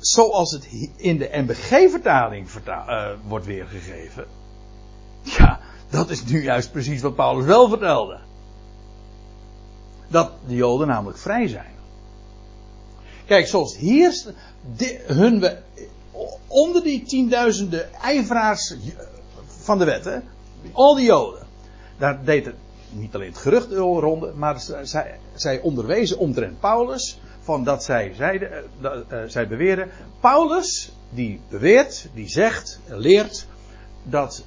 Zoals 0.00 0.52
het 0.52 0.68
in 0.96 1.18
de 1.18 1.30
MBG-vertaling 1.32 2.48
uh, 2.66 3.06
wordt 3.28 3.46
weergegeven. 3.46 4.26
Ja, 5.22 5.60
dat 5.90 6.10
is 6.10 6.24
nu 6.24 6.42
juist 6.42 6.72
precies 6.72 7.00
wat 7.00 7.14
Paulus 7.14 7.44
wel 7.44 7.68
vertelde. 7.68 8.18
Dat 10.08 10.32
de 10.46 10.54
Joden 10.54 10.86
namelijk 10.86 11.18
vrij 11.18 11.48
zijn. 11.48 11.74
Kijk, 13.26 13.46
zoals 13.46 13.76
hier 13.76 14.34
hun, 15.06 15.56
onder 16.46 16.82
die 16.82 17.02
tienduizenden 17.02 17.92
ijveraars 17.94 18.74
van 19.46 19.78
de 19.78 19.84
wet, 19.84 20.04
hè, 20.04 20.18
al 20.72 20.94
die 20.94 21.04
Joden, 21.04 21.46
daar 21.98 22.24
deed 22.24 22.44
het 22.44 22.54
niet 22.90 23.14
alleen 23.14 23.28
het 23.28 23.38
gerucht 23.38 23.72
ronde, 23.72 24.32
maar 24.32 24.60
zij, 24.82 25.18
zij 25.34 25.60
onderwezen 25.60 26.18
omtrent 26.18 26.60
Paulus 26.60 27.18
van 27.40 27.64
dat 27.64 27.84
zij 27.84 28.14
zeiden, 28.14 28.64
uh, 28.82 28.90
uh, 29.12 29.18
zij 29.26 29.48
beweren, 29.48 29.90
Paulus 30.20 30.92
die 31.10 31.40
beweert, 31.48 32.08
die 32.14 32.28
zegt, 32.28 32.80
leert 32.86 33.46
dat 34.02 34.44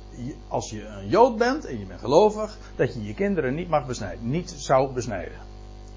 als 0.48 0.70
je 0.70 0.86
een 0.86 1.08
Jood 1.08 1.38
bent 1.38 1.66
en 1.66 1.80
je 1.80 1.86
bent 1.86 2.00
gelovig, 2.00 2.58
dat 2.76 2.94
je 2.94 3.04
je 3.04 3.14
kinderen 3.14 3.56
niet 3.56 3.70
mag 3.70 3.86
besnijden, 3.86 4.30
niet 4.30 4.54
zou 4.58 4.94
besnijden. 4.94 5.38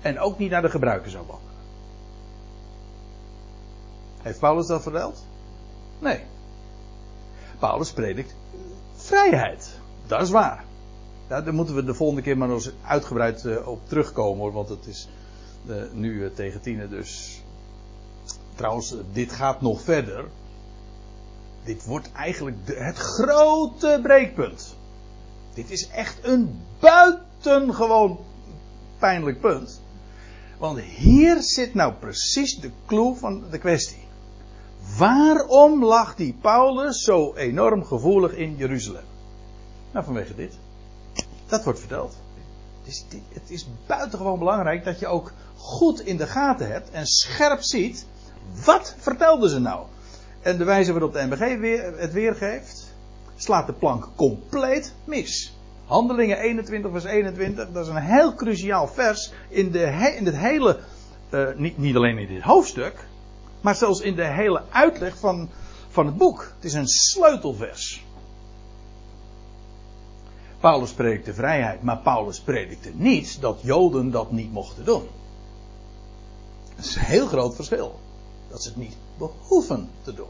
En 0.00 0.18
ook 0.18 0.38
niet 0.38 0.50
naar 0.50 0.62
de 0.62 0.70
gebruiken 0.70 1.10
zou 1.10 1.26
wandelen. 1.26 1.54
Heeft 4.22 4.38
Paulus 4.38 4.66
dat 4.66 4.82
verteld? 4.82 5.24
Nee. 5.98 6.20
Paulus 7.58 7.92
predikt 7.92 8.34
vrijheid. 8.96 9.78
Dat 10.06 10.22
is 10.22 10.30
waar. 10.30 10.64
Daar 11.28 11.54
moeten 11.54 11.74
we 11.74 11.84
de 11.84 11.94
volgende 11.94 12.22
keer 12.22 12.38
maar 12.38 12.50
eens 12.50 12.70
uitgebreid 12.82 13.44
uh, 13.44 13.68
op 13.68 13.88
terugkomen 13.88 14.38
hoor, 14.38 14.52
want 14.52 14.68
het 14.68 14.86
is 14.86 15.08
uh, 15.68 15.82
nu 15.92 16.12
uh, 16.12 16.30
tegen 16.34 16.60
tienen 16.60 16.90
dus. 16.90 17.42
Trouwens, 18.54 18.94
dit 19.12 19.32
gaat 19.32 19.60
nog 19.60 19.80
verder. 19.80 20.24
Dit 21.64 21.84
wordt 21.84 22.12
eigenlijk 22.12 22.56
het 22.64 22.96
grote 22.96 24.00
breekpunt. 24.02 24.76
Dit 25.54 25.70
is 25.70 25.88
echt 25.88 26.18
een 26.22 26.60
buitengewoon 26.80 28.18
pijnlijk 28.98 29.40
punt. 29.40 29.80
Want 30.58 30.80
hier 30.80 31.42
zit 31.42 31.74
nou 31.74 31.92
precies 31.92 32.60
de 32.60 32.70
clue 32.86 33.14
van 33.14 33.44
de 33.50 33.58
kwestie. 33.58 34.04
Waarom 34.98 35.84
lag 35.84 36.14
die 36.14 36.36
Paulus 36.40 37.02
zo 37.02 37.34
enorm 37.34 37.84
gevoelig 37.84 38.32
in 38.32 38.56
Jeruzalem? 38.56 39.04
Nou, 39.92 40.04
vanwege 40.04 40.34
dit. 40.34 40.58
Dat 41.46 41.64
wordt 41.64 41.78
verteld. 41.78 42.16
Is, 42.86 43.04
het 43.32 43.50
is 43.50 43.68
buitengewoon 43.86 44.38
belangrijk 44.38 44.84
dat 44.84 44.98
je 44.98 45.06
ook 45.06 45.32
goed 45.56 46.00
in 46.00 46.16
de 46.16 46.26
gaten 46.26 46.70
hebt 46.70 46.90
en 46.90 47.06
scherp 47.06 47.62
ziet. 47.62 48.06
Wat 48.64 48.94
vertelden 48.98 49.50
ze 49.50 49.58
nou? 49.60 49.86
En 50.42 50.58
de 50.58 50.64
wijze 50.64 50.92
waarop 50.92 51.12
de 51.12 51.26
MBG 51.26 51.58
weer, 51.58 51.98
het 51.98 52.12
weergeeft, 52.12 52.94
slaat 53.36 53.66
de 53.66 53.72
plank 53.72 54.08
compleet 54.16 54.94
mis. 55.04 55.56
Handelingen 55.86 56.38
21 56.38 56.90
vers 56.90 57.04
21, 57.04 57.72
dat 57.72 57.86
is 57.86 57.92
een 57.92 58.02
heel 58.02 58.34
cruciaal 58.34 58.88
vers 58.88 59.32
in, 59.48 59.70
de, 59.70 60.14
in 60.16 60.26
het 60.26 60.36
hele, 60.36 60.80
uh, 61.30 61.48
niet, 61.56 61.78
niet 61.78 61.96
alleen 61.96 62.18
in 62.18 62.28
dit 62.34 62.42
hoofdstuk, 62.42 63.08
maar 63.60 63.74
zelfs 63.74 64.00
in 64.00 64.14
de 64.14 64.24
hele 64.26 64.62
uitleg 64.70 65.18
van, 65.18 65.50
van 65.88 66.06
het 66.06 66.16
boek. 66.16 66.52
Het 66.54 66.64
is 66.64 66.74
een 66.74 66.88
sleutelvers. 66.88 68.05
Paulus 70.66 70.92
predikte 70.92 71.34
vrijheid, 71.34 71.82
maar 71.82 71.98
Paulus 71.98 72.40
predikte 72.40 72.90
niet 72.94 73.40
dat 73.40 73.58
Joden 73.62 74.10
dat 74.10 74.30
niet 74.30 74.52
mochten 74.52 74.84
doen. 74.84 75.08
Dat 76.76 76.84
is 76.84 76.96
een 76.96 77.02
heel 77.02 77.26
groot 77.26 77.54
verschil. 77.54 78.00
Dat 78.48 78.62
ze 78.62 78.68
het 78.68 78.78
niet 78.78 78.96
behoeven 79.18 79.90
te 80.02 80.14
doen. 80.14 80.28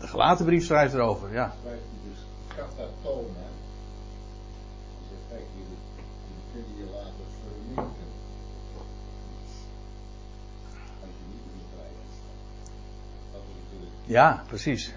De 0.00 0.06
gelaten 0.06 0.44
brief 0.44 0.64
schrijft 0.64 0.94
erover, 0.94 1.32
ja. 1.32 1.54
Schrijft 1.62 1.82
hij 1.82 2.10
dus 2.10 2.18
zegt, 5.08 5.22
kijk, 5.28 5.42
jullie, 5.54 5.78
kunnen 6.52 6.76
je 6.76 6.92
laten 6.92 7.26
verminken. 7.42 8.08
Als 11.02 11.10
je 13.70 13.76
niet. 13.78 13.88
Ja, 14.06 14.44
precies. 14.48 14.92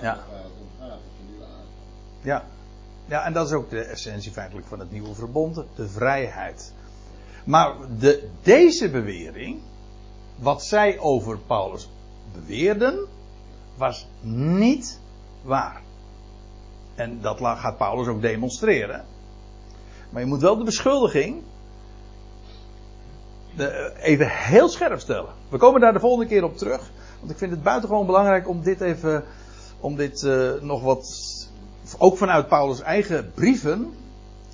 Ja. 0.00 0.24
Ja. 2.24 2.44
ja, 3.06 3.24
en 3.24 3.32
dat 3.32 3.46
is 3.46 3.52
ook 3.52 3.70
de 3.70 3.80
essentie 3.80 4.32
feitelijk 4.32 4.66
van 4.66 4.78
het 4.78 4.90
nieuwe 4.90 5.14
verbond, 5.14 5.62
de 5.74 5.88
vrijheid. 5.88 6.72
Maar 7.44 7.74
de, 7.98 8.28
deze 8.42 8.90
bewering, 8.90 9.60
wat 10.36 10.64
zij 10.64 10.98
over 10.98 11.38
Paulus 11.38 11.88
beweerden, 12.32 13.06
was 13.76 14.06
niet 14.20 15.00
waar. 15.42 15.82
En 16.94 17.20
dat 17.20 17.38
gaat 17.40 17.76
Paulus 17.76 18.06
ook 18.06 18.22
demonstreren. 18.22 19.04
Maar 20.10 20.22
je 20.22 20.28
moet 20.28 20.40
wel 20.40 20.56
de 20.56 20.64
beschuldiging 20.64 21.42
de, 23.56 23.92
even 24.00 24.28
heel 24.30 24.68
scherp 24.68 25.00
stellen. 25.00 25.32
We 25.48 25.56
komen 25.56 25.80
daar 25.80 25.92
de 25.92 26.00
volgende 26.00 26.26
keer 26.26 26.44
op 26.44 26.56
terug. 26.56 26.90
Want 27.18 27.30
ik 27.30 27.38
vind 27.38 27.50
het 27.50 27.62
buitengewoon 27.62 28.06
belangrijk 28.06 28.48
om 28.48 28.62
dit 28.62 28.80
even, 28.80 29.24
om 29.80 29.96
dit 29.96 30.22
uh, 30.22 30.52
nog 30.60 30.82
wat, 30.82 31.32
ook 31.98 32.16
vanuit 32.16 32.48
Paulus' 32.48 32.80
eigen 32.80 33.32
brieven, 33.34 33.94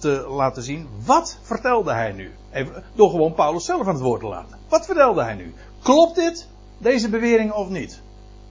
te 0.00 0.26
laten 0.28 0.62
zien. 0.62 0.88
Wat 1.04 1.38
vertelde 1.42 1.92
hij 1.92 2.12
nu? 2.12 2.30
Even, 2.52 2.84
door 2.94 3.10
gewoon 3.10 3.34
Paulus 3.34 3.64
zelf 3.64 3.86
aan 3.86 3.94
het 3.94 4.02
woord 4.02 4.20
te 4.20 4.26
laten. 4.26 4.58
Wat 4.68 4.86
vertelde 4.86 5.22
hij 5.22 5.34
nu? 5.34 5.54
Klopt 5.82 6.14
dit, 6.14 6.46
deze 6.78 7.08
bewering 7.08 7.52
of 7.52 7.68
niet? 7.68 8.00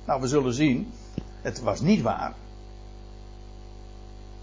Nou, 0.05 0.21
we 0.21 0.27
zullen 0.27 0.53
zien. 0.53 0.91
Het 1.41 1.61
was 1.61 1.81
niet 1.81 2.01
waar. 2.01 2.33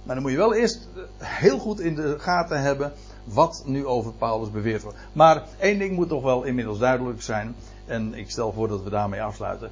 Maar 0.03 0.15
dan 0.15 0.23
moet 0.25 0.33
je 0.33 0.39
wel 0.39 0.55
eerst 0.55 0.89
heel 1.19 1.59
goed 1.59 1.81
in 1.81 1.95
de 1.95 2.19
gaten 2.19 2.61
hebben 2.61 2.93
wat 3.25 3.63
nu 3.67 3.87
over 3.87 4.13
Paulus 4.13 4.51
beweerd 4.51 4.83
wordt. 4.83 4.99
Maar 5.13 5.43
één 5.59 5.79
ding 5.79 5.97
moet 5.97 6.09
toch 6.09 6.23
wel 6.23 6.43
inmiddels 6.43 6.79
duidelijk 6.79 7.23
zijn. 7.23 7.55
En 7.87 8.15
ik 8.15 8.31
stel 8.31 8.53
voor 8.53 8.69
dat 8.69 8.83
we 8.83 8.91
daarmee 8.91 9.23
afsluiten. 9.23 9.71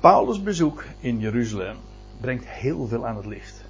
Paulus' 0.00 0.42
bezoek 0.42 0.84
in 1.00 1.18
Jeruzalem 1.18 1.76
brengt 2.20 2.46
heel 2.46 2.86
veel 2.86 3.06
aan 3.06 3.16
het 3.16 3.26
licht. 3.26 3.64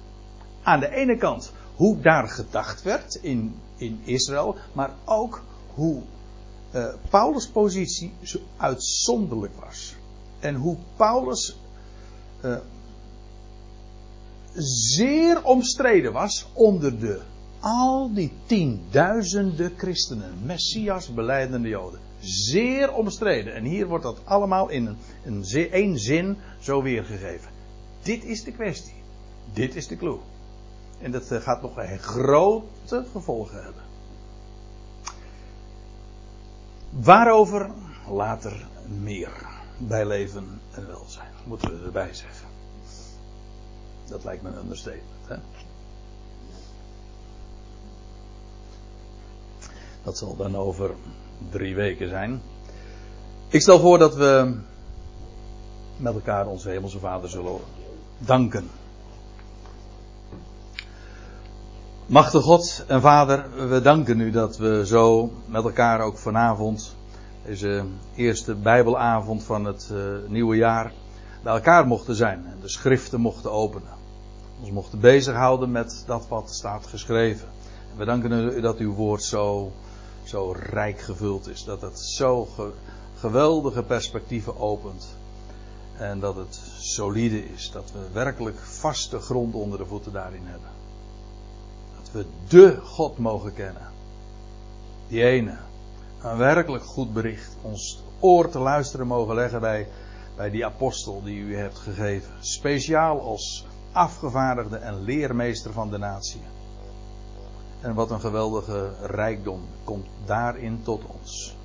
Aan 0.65 0.79
de 0.79 0.89
ene 0.89 1.17
kant 1.17 1.51
hoe 1.75 1.99
daar 1.99 2.27
gedacht 2.27 2.83
werd 2.83 3.15
in, 3.21 3.55
in 3.75 3.99
Israël, 4.03 4.55
maar 4.73 4.93
ook 5.05 5.43
hoe 5.73 6.01
uh, 6.75 6.93
Paulus' 7.09 7.47
positie 7.47 8.13
zo 8.23 8.39
uitzonderlijk 8.57 9.53
was. 9.59 9.95
En 10.39 10.55
hoe 10.55 10.77
Paulus 10.95 11.57
uh, 12.45 12.57
zeer 14.95 15.43
omstreden 15.43 16.13
was 16.13 16.45
onder 16.53 16.99
de 16.99 17.21
al 17.59 18.13
die 18.13 18.31
tienduizenden 18.45 19.73
christenen, 19.77 20.33
Messias 20.43 21.13
beleidende 21.13 21.69
Joden. 21.69 21.99
Zeer 22.19 22.93
omstreden. 22.93 23.53
En 23.53 23.63
hier 23.63 23.87
wordt 23.87 24.03
dat 24.03 24.21
allemaal 24.23 24.69
in 24.69 24.85
een, 24.85 24.97
een, 25.23 25.69
één 25.71 25.99
zin 25.99 26.37
zo 26.59 26.81
weergegeven. 26.81 27.49
Dit 28.01 28.23
is 28.23 28.43
de 28.43 28.51
kwestie. 28.51 28.93
Dit 29.53 29.75
is 29.75 29.87
de 29.87 29.97
clue. 29.97 30.17
En 30.99 31.11
dat 31.11 31.31
eh, 31.31 31.41
gaat 31.41 31.61
nog 31.61 31.77
een 31.77 31.99
grote 31.99 33.05
gevolgen 33.11 33.63
hebben. 33.63 33.83
Waarover 36.89 37.69
later 38.09 38.65
meer 38.87 39.47
bij 39.77 40.05
leven 40.05 40.61
en 40.71 40.87
welzijn. 40.87 41.31
Moeten 41.45 41.79
we 41.79 41.85
erbij 41.85 42.13
zeggen. 42.13 42.47
Dat 44.05 44.23
lijkt 44.23 44.43
me 44.43 44.49
een 44.49 44.57
understatement. 44.57 45.27
Hè? 45.27 45.35
Dat 50.03 50.17
zal 50.17 50.35
dan 50.35 50.55
over 50.55 50.95
drie 51.49 51.75
weken 51.75 52.09
zijn. 52.09 52.41
Ik 53.47 53.61
stel 53.61 53.79
voor 53.79 53.97
dat 53.97 54.15
we 54.15 54.57
met 55.97 56.13
elkaar 56.13 56.47
onze 56.47 56.69
Hemelse 56.69 56.99
Vader 56.99 57.29
zullen 57.29 57.59
danken. 58.17 58.69
Machtige 62.07 62.43
God 62.43 62.83
en 62.87 63.01
Vader, 63.01 63.67
we 63.69 63.81
danken 63.81 64.19
u 64.19 64.31
dat 64.31 64.57
we 64.57 64.85
zo 64.85 65.31
met 65.45 65.63
elkaar 65.63 66.01
ook 66.01 66.17
vanavond, 66.17 66.95
deze 67.45 67.83
eerste 68.15 68.55
Bijbelavond 68.55 69.43
van 69.43 69.65
het 69.65 69.89
uh, 69.91 69.99
nieuwe 70.27 70.55
jaar, 70.55 70.91
bij 71.43 71.53
elkaar 71.53 71.87
mochten 71.87 72.15
zijn 72.15 72.45
en 72.45 72.57
de 72.61 72.69
schriften 72.69 73.21
mochten 73.21 73.51
openen. 73.51 73.89
Ons 74.59 74.71
mochten 74.71 74.99
bezighouden 74.99 75.71
met 75.71 76.03
dat 76.07 76.27
wat 76.27 76.49
staat 76.53 76.85
geschreven. 76.87 77.47
En 77.91 77.97
we 77.97 78.05
danken 78.05 78.31
u 78.31 78.61
dat 78.61 78.77
uw 78.77 78.93
woord 78.93 79.23
zo 79.23 79.71
zo 80.23 80.55
rijk 80.59 80.99
gevuld 80.99 81.47
is. 81.47 81.63
Dat 81.63 81.81
het 81.81 81.99
zo 81.99 82.45
ge, 82.45 82.71
geweldige 83.15 83.83
perspectieven 83.83 84.59
opent. 84.59 85.07
En 85.97 86.19
dat 86.19 86.35
het 86.35 86.61
solide 86.79 87.45
is. 87.53 87.71
Dat 87.71 87.91
we 87.91 87.99
werkelijk 88.13 88.57
vaste 88.59 89.19
grond 89.19 89.53
onder 89.53 89.77
de 89.77 89.85
voeten 89.85 90.11
daarin 90.11 90.43
hebben. 90.45 90.74
We 92.15 92.25
de 92.47 92.79
God 92.83 93.17
mogen 93.17 93.53
kennen. 93.53 93.87
Die 95.07 95.23
ene. 95.23 95.57
Een 96.21 96.37
werkelijk 96.37 96.83
goed 96.83 97.13
bericht. 97.13 97.57
Ons 97.61 98.03
oor 98.19 98.49
te 98.49 98.59
luisteren 98.59 99.07
mogen 99.07 99.35
leggen 99.35 99.59
bij, 99.59 99.87
bij 100.35 100.49
die 100.49 100.65
apostel 100.65 101.23
die 101.23 101.39
u 101.39 101.57
hebt 101.57 101.77
gegeven. 101.77 102.31
Speciaal 102.39 103.21
als 103.21 103.65
afgevaardigde 103.91 104.77
en 104.77 105.01
leermeester 105.01 105.73
van 105.73 105.89
de 105.89 105.97
natie. 105.97 106.41
En 107.81 107.93
wat 107.93 108.11
een 108.11 108.19
geweldige 108.19 108.91
rijkdom 109.01 109.61
komt 109.83 110.07
daarin 110.25 110.79
tot 110.83 111.01
ons. 111.19 111.55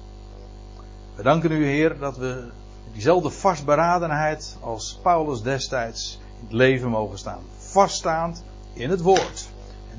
We 1.14 1.22
danken 1.22 1.53
u, 1.53 1.66
Heer, 1.66 1.98
dat 1.98 2.16
we 2.16 2.51
diezelfde 2.92 3.30
vastberadenheid 3.30 4.57
als 4.61 4.98
Paulus 5.03 5.42
destijds 5.42 6.20
in 6.38 6.44
het 6.44 6.53
leven 6.53 6.88
mogen 6.88 7.18
staan. 7.18 7.42
Vaststaand 7.57 8.44
in 8.72 8.90
het 8.90 9.01
woord. 9.01 9.48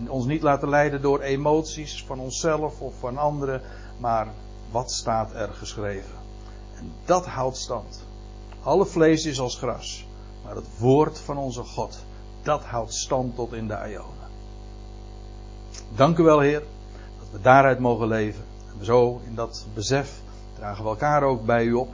Ons 0.10 0.26
niet 0.26 0.42
laten 0.42 0.70
leiden 0.70 1.02
door 1.02 1.20
emoties 1.20 2.04
van 2.06 2.20
onszelf 2.20 2.82
of 2.82 2.94
van 3.00 3.18
anderen, 3.18 3.62
maar 3.98 4.28
wat 4.72 4.92
staat 4.92 5.34
er 5.34 5.50
geschreven. 5.54 6.16
En 6.76 6.94
dat 7.06 7.26
houdt 7.26 7.58
stand. 7.58 8.04
Alle 8.64 8.86
vlees 8.86 9.26
is 9.26 9.40
als 9.40 9.56
gras, 9.56 10.06
maar 10.44 10.56
het 10.56 10.80
woord 10.80 11.20
van 11.20 11.38
onze 11.38 11.64
God, 11.64 12.06
dat 12.42 12.64
houdt 12.64 12.94
stand 12.94 13.36
tot 13.36 13.54
in 13.54 13.68
de 13.68 13.78
aion. 13.78 14.20
Dank 15.96 16.18
u 16.18 16.24
wel, 16.24 16.40
Heer, 16.40 16.64
dat 17.20 17.28
we 17.32 17.42
daaruit 17.42 17.80
mogen 17.80 18.08
leven. 18.08 18.44
En 18.80 18.86
zo, 18.86 19.22
in 19.26 19.36
dat 19.36 19.66
besef, 19.74 20.22
dragen 20.56 20.84
we 20.84 20.90
elkaar 20.90 21.24
ook 21.24 21.46
bij 21.46 21.64
u 21.64 21.74
op. 21.74 21.90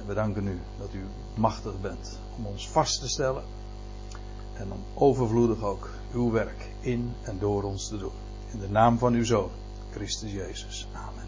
En 0.00 0.06
we 0.06 0.14
danken 0.14 0.46
u 0.46 0.60
dat 0.78 0.94
u 0.94 1.04
machtig 1.34 1.80
bent 1.80 2.18
om 2.38 2.46
ons 2.46 2.68
vast 2.68 3.00
te 3.00 3.08
stellen. 3.08 3.42
En 4.54 4.72
om 4.72 4.84
overvloedig 4.94 5.62
ook 5.62 5.88
uw 6.12 6.30
werk 6.30 6.71
in 6.82 7.12
en 7.22 7.38
door 7.38 7.62
ons 7.62 7.88
te 7.88 7.98
doen. 7.98 8.12
In 8.52 8.58
de 8.58 8.68
naam 8.68 8.98
van 8.98 9.14
uw 9.14 9.24
Zoon, 9.24 9.50
Christus 9.90 10.32
Jezus. 10.32 10.86
Amen. 10.92 11.21